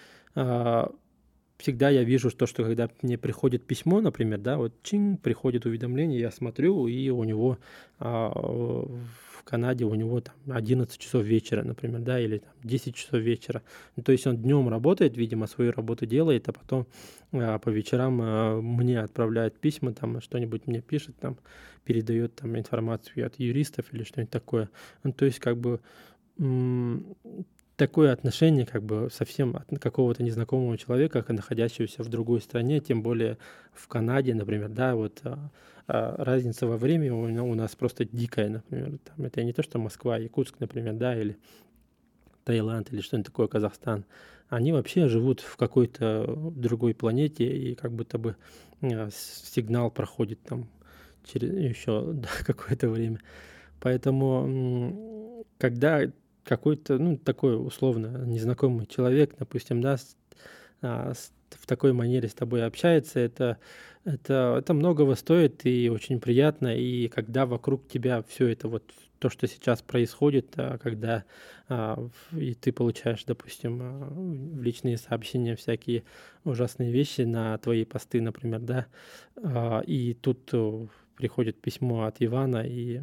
всегда 1.62 1.90
я 1.90 2.02
вижу 2.02 2.30
то, 2.30 2.46
что 2.46 2.64
когда 2.64 2.90
мне 3.02 3.16
приходит 3.16 3.64
письмо, 3.64 4.00
например, 4.00 4.38
да, 4.38 4.56
вот 4.56 4.74
чин, 4.82 5.16
приходит 5.16 5.64
уведомление, 5.64 6.18
я 6.18 6.32
смотрю, 6.32 6.88
и 6.88 7.08
у 7.10 7.22
него 7.22 7.58
а, 8.00 8.30
в 8.30 9.44
Канаде 9.44 9.84
у 9.84 9.94
него 9.94 10.20
там 10.20 10.34
11 10.48 10.98
часов 10.98 11.24
вечера, 11.24 11.62
например, 11.62 12.00
да, 12.00 12.18
или 12.18 12.38
там 12.38 12.52
10 12.64 12.94
часов 12.96 13.20
вечера. 13.20 13.62
Ну, 13.96 14.02
то 14.02 14.10
есть 14.10 14.26
он 14.26 14.38
днем 14.38 14.68
работает, 14.68 15.16
видимо, 15.16 15.46
свою 15.46 15.70
работу 15.70 16.04
делает, 16.04 16.48
а 16.48 16.52
потом 16.52 16.86
а, 17.32 17.60
по 17.60 17.68
вечерам 17.68 18.20
а, 18.20 18.60
мне 18.60 18.98
отправляет 19.00 19.56
письма, 19.58 19.92
там 19.92 20.20
что-нибудь 20.20 20.66
мне 20.66 20.80
пишет, 20.80 21.16
там 21.20 21.38
передает 21.84 22.34
там 22.34 22.58
информацию 22.58 23.24
от 23.26 23.38
юристов 23.38 23.86
или 23.92 24.02
что-нибудь 24.02 24.30
такое. 24.30 24.68
Ну, 25.04 25.12
то 25.12 25.24
есть 25.24 25.38
как 25.38 25.58
бы 25.58 25.80
такое 27.76 28.12
отношение 28.12 28.66
как 28.66 28.82
бы 28.82 29.08
совсем 29.12 29.56
от 29.56 29.78
какого-то 29.80 30.22
незнакомого 30.22 30.78
человека, 30.78 31.24
находящегося 31.28 32.02
в 32.02 32.08
другой 32.08 32.40
стране, 32.40 32.80
тем 32.80 33.02
более 33.02 33.38
в 33.72 33.88
Канаде, 33.88 34.34
например, 34.34 34.68
да, 34.68 34.94
вот 34.94 35.20
а, 35.24 35.50
а, 35.88 36.24
разница 36.24 36.66
во 36.66 36.76
времени 36.76 37.10
у, 37.10 37.54
нас 37.54 37.74
просто 37.74 38.04
дикая, 38.04 38.50
например, 38.50 38.98
там, 39.04 39.26
это 39.26 39.42
не 39.42 39.52
то, 39.52 39.62
что 39.62 39.78
Москва, 39.78 40.18
Якутск, 40.18 40.60
например, 40.60 40.94
да, 40.94 41.18
или 41.18 41.36
Таиланд 42.44 42.92
или 42.92 43.00
что-нибудь 43.00 43.26
такое, 43.26 43.48
Казахстан, 43.48 44.04
они 44.48 44.72
вообще 44.72 45.08
живут 45.08 45.40
в 45.40 45.56
какой-то 45.56 46.52
другой 46.54 46.94
планете, 46.94 47.46
и 47.46 47.74
как 47.74 47.92
будто 47.92 48.18
бы 48.18 48.36
а, 48.82 49.08
сигнал 49.10 49.90
проходит 49.90 50.40
там 50.42 50.68
через 51.24 51.52
еще 51.56 52.12
да, 52.14 52.28
какое-то 52.44 52.88
время. 52.88 53.18
Поэтому, 53.80 55.44
когда 55.58 56.02
какой-то, 56.44 56.98
ну, 56.98 57.16
такой 57.16 57.54
условно 57.54 58.24
незнакомый 58.24 58.86
человек, 58.86 59.34
допустим, 59.38 59.80
да, 59.80 59.96
с, 59.96 60.16
а, 60.80 61.14
с, 61.14 61.32
в 61.50 61.66
такой 61.66 61.92
манере 61.92 62.28
с 62.28 62.34
тобой 62.34 62.64
общается, 62.64 63.20
это, 63.20 63.58
это, 64.04 64.56
это 64.58 64.74
многого 64.74 65.14
стоит 65.14 65.64
и 65.66 65.88
очень 65.90 66.20
приятно. 66.20 66.76
И 66.76 67.08
когда 67.08 67.46
вокруг 67.46 67.88
тебя 67.88 68.22
все 68.28 68.48
это 68.48 68.68
вот 68.68 68.82
то, 69.18 69.30
что 69.30 69.46
сейчас 69.46 69.82
происходит, 69.82 70.52
а, 70.56 70.78
когда 70.78 71.24
а, 71.68 71.96
и 72.32 72.54
ты 72.54 72.72
получаешь, 72.72 73.24
допустим, 73.24 73.78
а, 73.80 74.08
в 74.10 74.62
личные 74.62 74.98
сообщения 74.98 75.56
всякие 75.56 76.02
ужасные 76.44 76.90
вещи 76.90 77.22
на 77.22 77.56
твои 77.58 77.84
посты, 77.84 78.20
например, 78.20 78.60
да, 78.60 78.86
а, 79.36 79.80
и 79.86 80.14
тут 80.14 80.50
приходит 81.16 81.60
письмо 81.60 82.04
от 82.04 82.16
Ивана, 82.18 82.66
и 82.66 83.00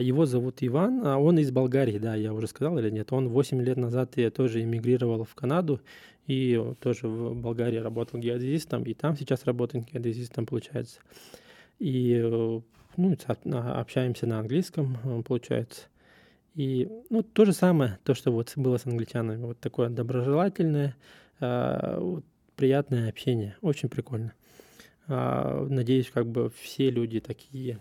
его 0.00 0.24
зовут 0.24 0.56
Иван, 0.60 1.06
а 1.06 1.18
он 1.18 1.38
из 1.38 1.50
Болгарии, 1.50 1.98
да, 1.98 2.14
я 2.14 2.32
уже 2.32 2.46
сказал 2.46 2.78
или 2.78 2.90
нет. 2.90 3.12
Он 3.12 3.28
8 3.28 3.60
лет 3.62 3.76
назад 3.76 4.16
я 4.16 4.30
тоже 4.30 4.62
эмигрировал 4.62 5.24
в 5.24 5.34
Канаду 5.34 5.80
и 6.26 6.60
тоже 6.80 7.06
в 7.06 7.34
Болгарии 7.34 7.78
работал 7.78 8.18
геодезистом, 8.18 8.84
и 8.84 8.94
там 8.94 9.16
сейчас 9.16 9.44
работает 9.44 9.90
геодезистом, 9.92 10.46
получается. 10.46 11.00
И 11.78 12.18
ну, 12.96 13.16
общаемся 13.44 14.26
на 14.26 14.38
английском, 14.38 14.96
э, 15.04 15.22
получается. 15.22 15.82
И 16.54 16.88
ну, 17.10 17.22
то 17.22 17.44
же 17.44 17.52
самое, 17.52 17.98
то, 18.04 18.14
что 18.14 18.30
вот 18.30 18.52
было 18.56 18.76
с 18.76 18.86
англичанами, 18.86 19.44
вот 19.44 19.58
такое 19.58 19.88
доброжелательное, 19.88 20.96
э, 21.40 22.20
приятное 22.56 23.08
общение, 23.08 23.56
очень 23.60 23.88
прикольно. 23.88 24.32
А, 25.06 25.66
надеюсь, 25.68 26.10
как 26.10 26.26
бы 26.26 26.50
все 26.50 26.90
люди 26.90 27.20
такие, 27.20 27.78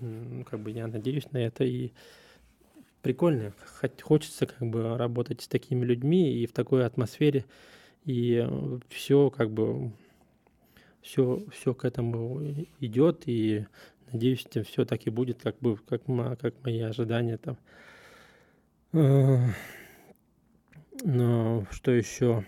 как 0.49 0.59
бы 0.59 0.71
я 0.71 0.87
надеюсь 0.87 1.31
на 1.31 1.37
это 1.37 1.63
и 1.63 1.91
прикольно. 3.01 3.53
Хоть 3.79 4.01
хочется 4.01 4.45
как 4.45 4.67
бы 4.67 4.97
работать 4.97 5.41
с 5.41 5.47
такими 5.47 5.85
людьми 5.85 6.33
и 6.33 6.45
в 6.45 6.51
такой 6.51 6.85
атмосфере, 6.85 7.45
и 8.05 8.47
все 8.89 9.29
как 9.29 9.51
бы 9.51 9.91
все, 11.01 11.43
все 11.51 11.73
к 11.73 11.85
этому 11.85 12.41
идет, 12.79 13.23
и 13.25 13.65
надеюсь, 14.11 14.45
все 14.65 14.85
так 14.85 15.05
и 15.05 15.09
будет, 15.09 15.41
как 15.41 15.57
бы, 15.59 15.77
как, 15.77 16.01
как 16.39 16.55
мои 16.63 16.79
ожидания 16.79 17.37
там. 17.37 17.57
А, 18.93 19.49
но 21.03 21.65
что 21.71 21.91
еще? 21.91 22.45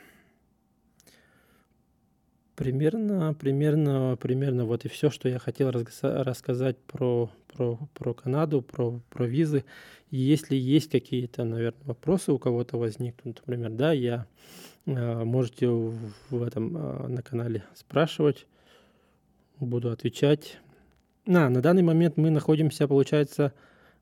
Примерно, 2.56 3.34
примерно, 3.34 4.18
примерно 4.20 4.66
вот 4.66 4.86
и 4.86 4.88
все, 4.88 5.10
что 5.10 5.28
я 5.28 5.39
хотел 5.39 5.72
рассказать 5.72 6.78
про, 6.88 7.30
про, 7.47 7.78
про 7.93 8.14
Канаду, 8.14 8.62
про, 8.62 9.01
про 9.10 9.26
визы. 9.26 9.66
Если 10.10 10.56
есть 10.56 10.89
какие-то, 10.89 11.43
наверное, 11.43 11.84
вопросы 11.84 12.32
у 12.32 12.39
кого-то 12.39 12.78
возникнут, 12.78 13.41
например, 13.45 13.72
да, 13.72 13.91
я 13.91 14.26
э, 14.86 15.24
можете 15.26 15.68
в, 15.68 16.43
этом 16.43 16.78
э, 16.78 17.08
на 17.08 17.22
канале 17.22 17.66
спрашивать, 17.74 18.47
буду 19.60 19.91
отвечать. 19.91 20.58
На, 21.26 21.49
на 21.49 21.62
данный 21.62 21.84
момент 21.84 22.16
мы 22.16 22.30
находимся, 22.30 22.88
получается, 22.88 23.51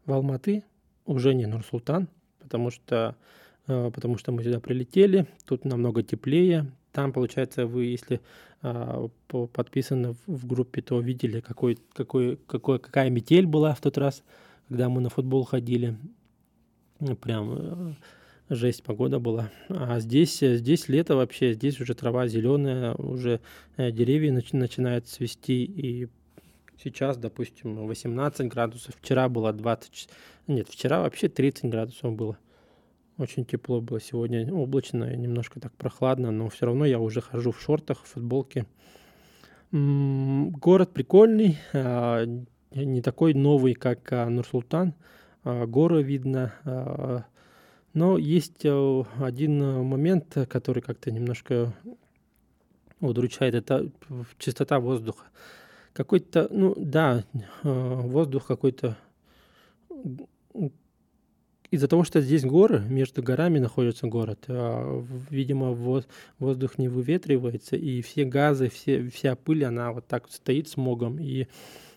в 0.05 0.13
Алматы, 0.13 0.63
уже 1.07 1.33
не 1.33 1.47
Нур-Султан, 1.47 2.07
потому 2.39 2.69
что, 2.69 3.15
э, 3.65 3.89
потому 3.91 4.19
что 4.19 4.31
мы 4.31 4.43
сюда 4.43 4.59
прилетели, 4.59 5.25
тут 5.47 5.65
намного 5.65 6.03
теплее, 6.03 6.71
там, 6.93 7.11
получается, 7.11 7.65
вы, 7.65 7.85
если 7.85 8.21
а, 8.61 9.09
подписаны 9.27 10.15
в 10.27 10.45
группе, 10.45 10.81
то 10.81 10.99
видели, 10.99 11.41
какой, 11.41 11.77
какой, 11.93 12.37
какой, 12.47 12.79
какая 12.79 13.09
метель 13.09 13.47
была 13.47 13.73
в 13.73 13.81
тот 13.81 13.97
раз, 13.97 14.23
когда 14.69 14.87
мы 14.89 15.01
на 15.01 15.09
футбол 15.09 15.43
ходили. 15.43 15.97
Прям 17.19 17.51
э, 17.51 17.93
жесть 18.49 18.83
погода 18.83 19.19
была. 19.19 19.51
А 19.67 19.99
здесь, 19.99 20.39
здесь 20.39 20.87
лето 20.87 21.15
вообще, 21.15 21.53
здесь 21.53 21.81
уже 21.81 21.95
трава 21.95 22.27
зеленая, 22.27 22.93
уже 22.93 23.41
э, 23.75 23.91
деревья 23.91 24.31
начи- 24.31 24.55
начинают 24.55 25.07
цвести. 25.07 25.65
И 25.65 26.07
сейчас, 26.81 27.17
допустим, 27.17 27.87
18 27.87 28.47
градусов. 28.47 28.95
Вчера 29.01 29.27
было 29.27 29.51
20... 29.51 30.09
Нет, 30.47 30.69
вчера 30.69 31.01
вообще 31.01 31.27
30 31.27 31.65
градусов 31.65 32.15
было. 32.15 32.37
Очень 33.17 33.45
тепло 33.45 33.79
было 33.79 33.99
сегодня, 33.99 34.51
облачно, 34.51 35.15
немножко 35.15 35.59
так 35.59 35.71
прохладно, 35.73 36.31
но 36.31 36.49
все 36.49 36.65
равно 36.65 36.85
я 36.85 36.99
уже 36.99 37.21
хожу 37.21 37.51
в 37.51 37.61
шортах, 37.61 38.03
в 38.03 38.07
футболке. 38.07 38.65
Город 39.71 40.93
прикольный, 40.93 41.57
а, 41.73 42.25
не 42.73 43.01
такой 43.01 43.35
новый, 43.35 43.75
как 43.75 44.11
а, 44.11 44.27
Нур-Султан. 44.29 44.95
А, 45.43 45.65
горы 45.67 46.01
видно. 46.01 47.25
Но 47.93 48.17
есть 48.17 48.65
э, 48.65 49.03
один 49.19 49.83
момент, 49.83 50.35
который 50.49 50.81
как-то 50.81 51.11
немножко 51.11 51.73
удручает. 52.99 53.53
Это 53.53 53.91
чистота 54.39 54.79
воздуха. 54.79 55.25
Какой-то, 55.93 56.47
ну 56.49 56.73
да, 56.75 57.23
воздух 57.61 58.47
какой-то 58.47 58.97
из-за 61.73 61.87
того, 61.87 62.03
что 62.03 62.21
здесь 62.21 62.43
горы, 62.43 62.81
между 62.87 63.23
горами 63.23 63.57
находится 63.57 64.05
город, 64.05 64.45
а, 64.47 65.03
видимо, 65.31 65.71
воздух 66.37 66.77
не 66.77 66.87
выветривается, 66.87 67.75
и 67.75 68.03
все 68.03 68.25
газы, 68.25 68.69
все, 68.69 69.09
вся 69.09 69.35
пыль, 69.35 69.65
она 69.65 69.91
вот 69.91 70.05
так 70.05 70.25
вот 70.25 70.33
стоит 70.33 70.67
смогом, 70.67 71.19
и 71.19 71.47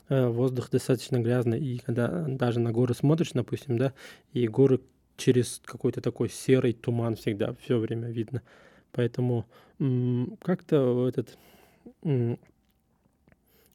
э, 0.09 0.29
воздух 0.29 0.71
достаточно 0.71 1.19
грязный, 1.19 1.61
и 1.61 1.77
когда 1.77 2.25
даже 2.27 2.59
на 2.59 2.73
горы 2.73 2.95
смотришь, 2.95 3.33
допустим, 3.35 3.77
да, 3.77 3.93
и 4.33 4.49
горы 4.49 4.81
через 5.19 5.61
какой-то 5.63 6.01
такой 6.01 6.31
серый 6.31 6.73
туман 6.73 7.17
всегда 7.17 7.55
все 7.61 7.77
время 7.77 8.09
видно. 8.09 8.41
Поэтому 8.93 9.45
как-то 10.41 11.07
этот 11.07 11.37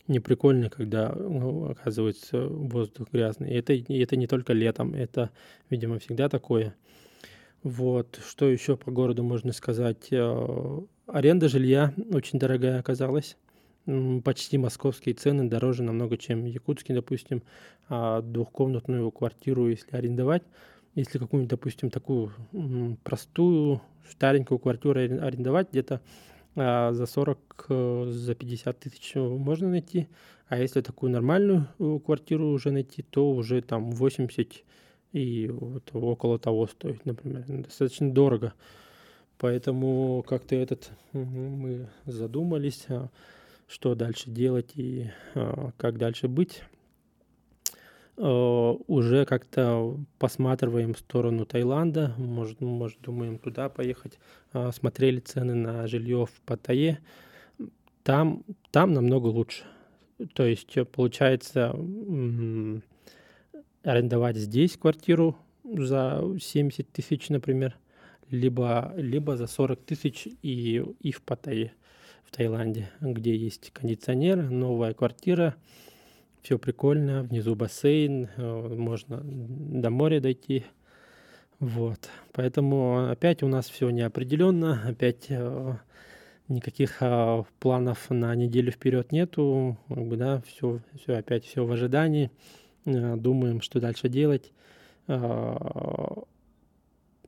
неприкольно, 0.08 0.70
когда 0.70 1.08
оказывается 1.10 2.48
воздух 2.48 3.08
грязный. 3.12 3.52
И 3.52 3.56
это, 3.56 3.74
и 3.74 4.00
это 4.00 4.16
не 4.16 4.28
только 4.28 4.54
летом, 4.54 4.94
это, 4.94 5.32
видимо, 5.70 6.00
всегда 6.00 6.30
такое. 6.30 6.76
Вот, 7.64 8.20
что 8.28 8.50
еще 8.50 8.76
по 8.76 8.92
городу 8.92 9.24
можно 9.24 9.54
сказать? 9.54 10.08
Э, 10.12 10.80
аренда 11.08 11.48
жилья 11.48 11.94
очень 12.12 12.40
дорогая 12.40 12.80
оказалась. 12.80 13.38
Почти 14.24 14.58
московские 14.58 15.16
цены 15.16 15.50
дороже 15.50 15.84
намного, 15.84 16.18
чем 16.18 16.46
якутские, 16.46 16.96
допустим. 16.96 17.44
А 17.90 18.22
двухкомнатную 18.22 19.12
квартиру, 19.12 19.70
если 19.70 19.96
арендовать, 19.96 20.44
если 20.96 21.20
какую-нибудь, 21.20 21.50
допустим, 21.50 21.90
такую 21.90 22.32
простую, 23.04 23.82
старенькую 24.10 24.60
квартиру 24.60 25.00
арендовать, 25.00 25.72
где-то 25.72 26.02
а 26.56 26.94
за 26.94 27.06
40, 27.06 27.66
э, 27.70 28.06
за 28.10 28.36
50 28.36 28.80
тысяч 28.80 29.16
можно 29.16 29.70
найти. 29.70 30.08
А 30.48 30.58
если 30.58 30.82
такую 30.82 31.12
нормальную 31.12 31.68
э, 31.80 32.00
квартиру 32.04 32.50
уже 32.50 32.72
найти, 32.72 33.04
то 33.04 33.32
уже 33.32 33.62
там 33.62 33.92
80 33.92 34.64
и 35.14 35.48
вот 35.50 35.90
около 35.94 36.40
того 36.40 36.68
стоит, 36.68 37.06
например. 37.06 37.44
Достаточно 37.48 38.12
дорого. 38.12 38.54
Поэтому 39.38 40.24
как-то 40.28 40.56
этот 40.56 40.92
мы 41.14 41.90
задумались, 42.06 42.86
а, 42.90 43.10
что 43.68 43.96
дальше 43.96 44.30
делать 44.30 44.72
и 44.76 45.10
а, 45.34 45.72
как 45.78 45.98
дальше 45.98 46.28
быть. 46.28 46.62
А, 48.18 48.72
уже 48.88 49.26
как-то 49.26 49.98
посматриваем 50.20 50.94
в 50.94 51.00
сторону 51.00 51.46
Таиланда, 51.46 52.14
может, 52.18 52.62
может 52.62 53.02
думаем 53.02 53.38
туда 53.38 53.70
поехать. 53.70 54.20
Смотрели 54.74 55.20
цены 55.20 55.56
на 55.56 55.88
жилье 55.88 56.26
в 56.26 56.42
Паттайе. 56.46 57.00
Там, 58.04 58.44
там 58.72 58.94
намного 58.94 59.28
лучше. 59.28 59.64
То 60.34 60.46
есть 60.46 60.78
э, 60.78 60.86
получается 60.86 61.76
арендовать 63.84 64.38
здесь 64.38 64.78
квартиру 64.78 65.38
за 65.64 66.24
70 66.40 66.92
тысяч, 66.92 67.30
например, 67.30 67.78
либо, 68.30 68.94
либо 68.96 69.36
за 69.36 69.48
40 69.48 69.82
тысяч 69.84 70.28
и, 70.42 70.84
и 71.00 71.12
в 71.12 71.22
Паттайе, 71.22 71.74
в 72.24 72.36
Таиланде, 72.36 72.90
где 73.02 73.36
есть 73.36 73.72
кондиционер, 73.72 74.50
новая 74.50 74.94
квартира, 74.94 75.56
все 76.42 76.58
прикольно, 76.58 77.24
внизу 77.24 77.56
бассейн, 77.56 78.30
э, 78.36 78.76
можно 78.76 79.22
до 79.24 79.90
моря 79.90 80.20
дойти. 80.20 80.66
Вот. 81.60 82.10
Поэтому 82.32 83.10
опять 83.10 83.44
у 83.44 83.48
нас 83.48 83.70
все 83.70 83.90
неопределенно, 83.92 84.82
опять 84.88 85.28
э, 85.30 85.74
никаких 86.48 86.98
э, 87.02 87.44
планов 87.60 88.10
на 88.10 88.34
неделю 88.36 88.72
вперед 88.72 89.12
нету, 89.12 89.78
да, 89.88 90.42
все, 90.48 90.80
все 91.00 91.18
опять 91.18 91.46
все 91.46 91.66
в 91.66 91.72
ожидании. 91.72 92.32
Думаем, 92.84 93.62
что 93.62 93.80
дальше 93.80 94.10
делать. 94.10 94.52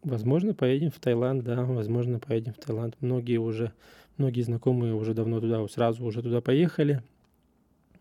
Возможно, 0.03 0.55
поедем 0.55 0.89
в 0.89 0.99
Таиланд, 0.99 1.43
да, 1.43 1.64
возможно, 1.64 2.18
поедем 2.18 2.53
в 2.53 2.57
Таиланд. 2.57 2.95
Многие 3.01 3.38
уже, 3.38 3.72
многие 4.18 4.41
знакомые 4.41 4.95
уже 4.95 5.14
давно 5.14 5.39
туда, 5.39 5.66
сразу 5.68 6.03
уже 6.03 6.24
туда 6.24 6.41
поехали. 6.41 7.03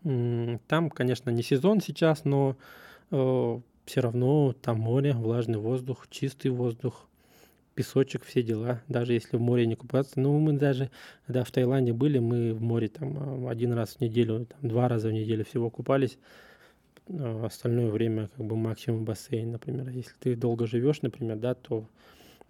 Там, 0.03 0.89
конечно, 0.89 1.29
не 1.29 1.43
сезон 1.43 1.79
сейчас, 1.79 2.25
но 2.25 2.57
э, 3.11 3.59
все 3.85 4.01
равно 4.01 4.53
там 4.53 4.79
море, 4.79 5.13
влажный 5.13 5.59
воздух, 5.59 6.07
чистый 6.09 6.49
воздух, 6.49 7.07
песочек, 7.73 8.23
все 8.23 8.43
дела. 8.43 8.81
Даже 8.87 9.13
если 9.13 9.37
в 9.37 9.41
море 9.41 9.65
не 9.65 9.75
купаться. 9.75 10.19
Ну, 10.19 10.37
мы 10.39 10.53
даже, 10.53 10.91
когда 11.25 11.43
в 11.43 11.51
Таиланде 11.51 11.93
были, 11.93 12.19
мы 12.19 12.53
в 12.53 12.61
море 12.61 12.89
там 12.89 13.47
один 13.47 13.73
раз 13.73 13.95
в 13.95 14.01
неделю, 14.01 14.45
там, 14.45 14.69
два 14.69 14.87
раза 14.87 15.07
в 15.09 15.13
неделю 15.13 15.45
всего 15.45 15.69
купались. 15.69 16.17
А 17.09 17.45
остальное 17.45 17.89
время 17.89 18.29
как 18.35 18.45
бы 18.45 18.55
максимум 18.55 19.05
бассейн, 19.05 19.51
например. 19.51 19.89
Если 19.89 20.13
ты 20.19 20.35
долго 20.35 20.67
живешь, 20.67 21.01
например, 21.01 21.37
да, 21.37 21.53
то 21.53 21.85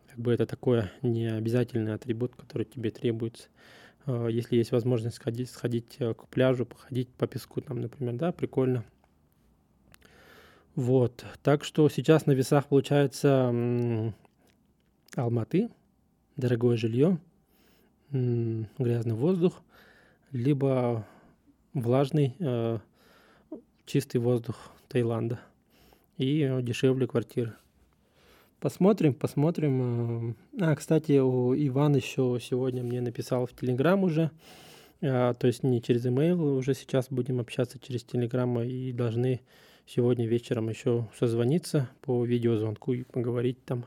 как 0.10 0.20
бы 0.20 0.34
это 0.34 0.46
такое 0.46 0.92
не 1.02 1.28
обязательный 1.28 1.94
атрибут, 1.94 2.36
который 2.36 2.66
тебе 2.66 2.92
требуется. 2.92 3.48
А 4.06 4.28
если 4.28 4.58
есть 4.58 4.72
возможность 4.72 5.16
сходить, 5.16 5.50
сходить 5.50 5.96
э, 6.00 6.14
к 6.14 6.28
пляжу, 6.28 6.66
походить 6.66 7.10
по 7.10 7.28
песку 7.28 7.62
там, 7.62 7.82
например, 7.82 8.16
да, 8.16 8.32
прикольно. 8.32 8.84
Вот, 10.76 11.24
так 11.44 11.64
что 11.64 11.88
сейчас 11.88 12.26
на 12.26 12.32
весах 12.32 12.66
получается 12.66 13.54
Алматы, 15.16 15.70
дорогое 16.36 16.78
жилье, 16.78 17.20
грязный 18.10 19.14
воздух, 19.14 19.62
либо 20.32 21.06
влажный 21.74 22.36
э, 22.40 22.80
чистый 23.86 24.18
воздух 24.18 24.72
Таиланда 24.88 25.40
и 26.18 26.42
э, 26.42 26.62
дешевле 26.62 27.08
квартиры. 27.08 27.54
Посмотрим, 28.64 29.14
посмотрим. 29.14 30.32
Э, 30.32 30.34
а, 30.62 30.76
кстати, 30.78 31.20
у 31.20 31.54
Иван 31.54 31.98
еще 31.98 32.40
сегодня 32.42 32.82
мне 32.82 33.02
написал 33.02 33.46
в 33.46 33.52
Телеграм 33.52 34.02
уже, 34.06 34.32
а, 35.02 35.34
то 35.34 35.48
есть 35.48 35.64
не 35.64 35.82
через 35.82 36.06
email, 36.06 36.42
уже 36.60 36.74
сейчас 36.74 37.08
будем 37.10 37.42
общаться 37.42 37.78
через 37.78 38.06
Телеграм 38.06 38.62
и 38.62 38.94
должны 38.94 39.42
сегодня 39.86 40.26
вечером 40.28 40.70
еще 40.70 41.10
созвониться 41.20 41.90
по 42.00 42.24
видеозвонку 42.24 42.94
и 42.94 43.04
поговорить 43.04 43.58
там, 43.66 43.84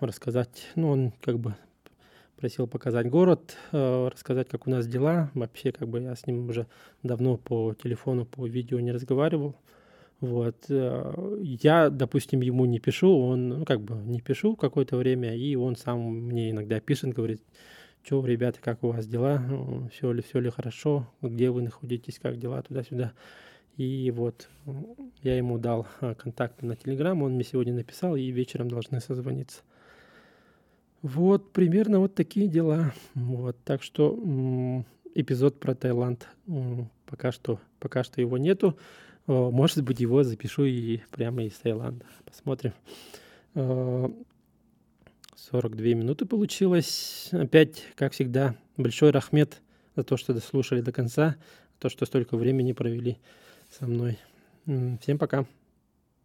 рассказать. 0.00 0.68
Ну, 0.74 0.88
он 0.88 1.12
как 1.20 1.38
бы 1.38 1.54
просил 2.38 2.66
показать 2.66 3.10
город, 3.10 3.58
э, 3.72 4.08
рассказать, 4.10 4.48
как 4.48 4.66
у 4.66 4.70
нас 4.70 4.86
дела. 4.86 5.30
Вообще, 5.34 5.72
как 5.72 5.88
бы 5.88 6.00
я 6.00 6.16
с 6.16 6.26
ним 6.26 6.48
уже 6.48 6.66
давно 7.02 7.36
по 7.36 7.74
телефону, 7.74 8.24
по 8.24 8.46
видео 8.46 8.80
не 8.80 8.92
разговаривал. 8.92 9.56
Вот. 10.22 10.66
Э, 10.68 11.12
я, 11.40 11.90
допустим, 11.90 12.42
ему 12.42 12.64
не 12.64 12.78
пишу, 12.78 13.12
он, 13.12 13.48
ну, 13.48 13.64
как 13.64 13.80
бы 13.80 13.96
не 13.96 14.20
пишу 14.20 14.54
какое-то 14.54 14.96
время, 14.96 15.36
и 15.36 15.56
он 15.56 15.74
сам 15.74 15.98
мне 16.00 16.52
иногда 16.52 16.78
пишет, 16.78 17.12
говорит, 17.12 17.42
что, 18.04 18.24
ребята, 18.24 18.60
как 18.62 18.84
у 18.84 18.92
вас 18.92 19.04
дела, 19.08 19.42
все 19.92 20.12
ли, 20.12 20.22
все 20.22 20.38
ли 20.38 20.48
хорошо, 20.48 21.08
где 21.22 21.50
вы 21.50 21.62
находитесь, 21.62 22.20
как 22.20 22.38
дела, 22.38 22.62
туда-сюда. 22.62 23.14
И 23.76 24.12
вот 24.14 24.48
я 25.22 25.36
ему 25.36 25.58
дал 25.58 25.88
э, 26.00 26.14
контакты 26.14 26.66
на 26.66 26.76
Телеграм, 26.76 27.20
он 27.20 27.32
мне 27.32 27.42
сегодня 27.42 27.74
написал, 27.74 28.14
и 28.14 28.30
вечером 28.30 28.68
должны 28.68 29.00
созвониться. 29.00 29.62
Вот 31.02 31.52
примерно 31.52 31.98
вот 31.98 32.14
такие 32.14 32.46
дела. 32.46 32.94
Вот, 33.14 33.56
так 33.64 33.82
что 33.82 34.16
эпизод 35.16 35.58
про 35.58 35.74
Таиланд 35.74 36.28
пока 37.06 37.32
что, 37.32 37.58
пока 37.80 38.04
что 38.04 38.20
его 38.20 38.38
нету. 38.38 38.78
Может 39.26 39.84
быть, 39.84 40.00
его 40.00 40.24
запишу 40.24 40.64
и 40.64 41.00
прямо 41.10 41.44
из 41.44 41.54
Таиланда. 41.54 42.04
Посмотрим. 42.24 42.72
42 43.54 44.14
минуты 45.94 46.26
получилось. 46.26 47.28
Опять, 47.32 47.84
как 47.94 48.12
всегда, 48.12 48.56
большой 48.76 49.10
рахмет 49.10 49.62
за 49.94 50.02
то, 50.02 50.16
что 50.16 50.34
дослушали 50.34 50.80
до 50.80 50.90
конца, 50.92 51.36
за 51.74 51.78
то, 51.78 51.88
что 51.88 52.06
столько 52.06 52.36
времени 52.36 52.72
провели 52.72 53.18
со 53.70 53.86
мной. 53.86 54.18
Всем 55.00 55.18
пока. 55.18 55.46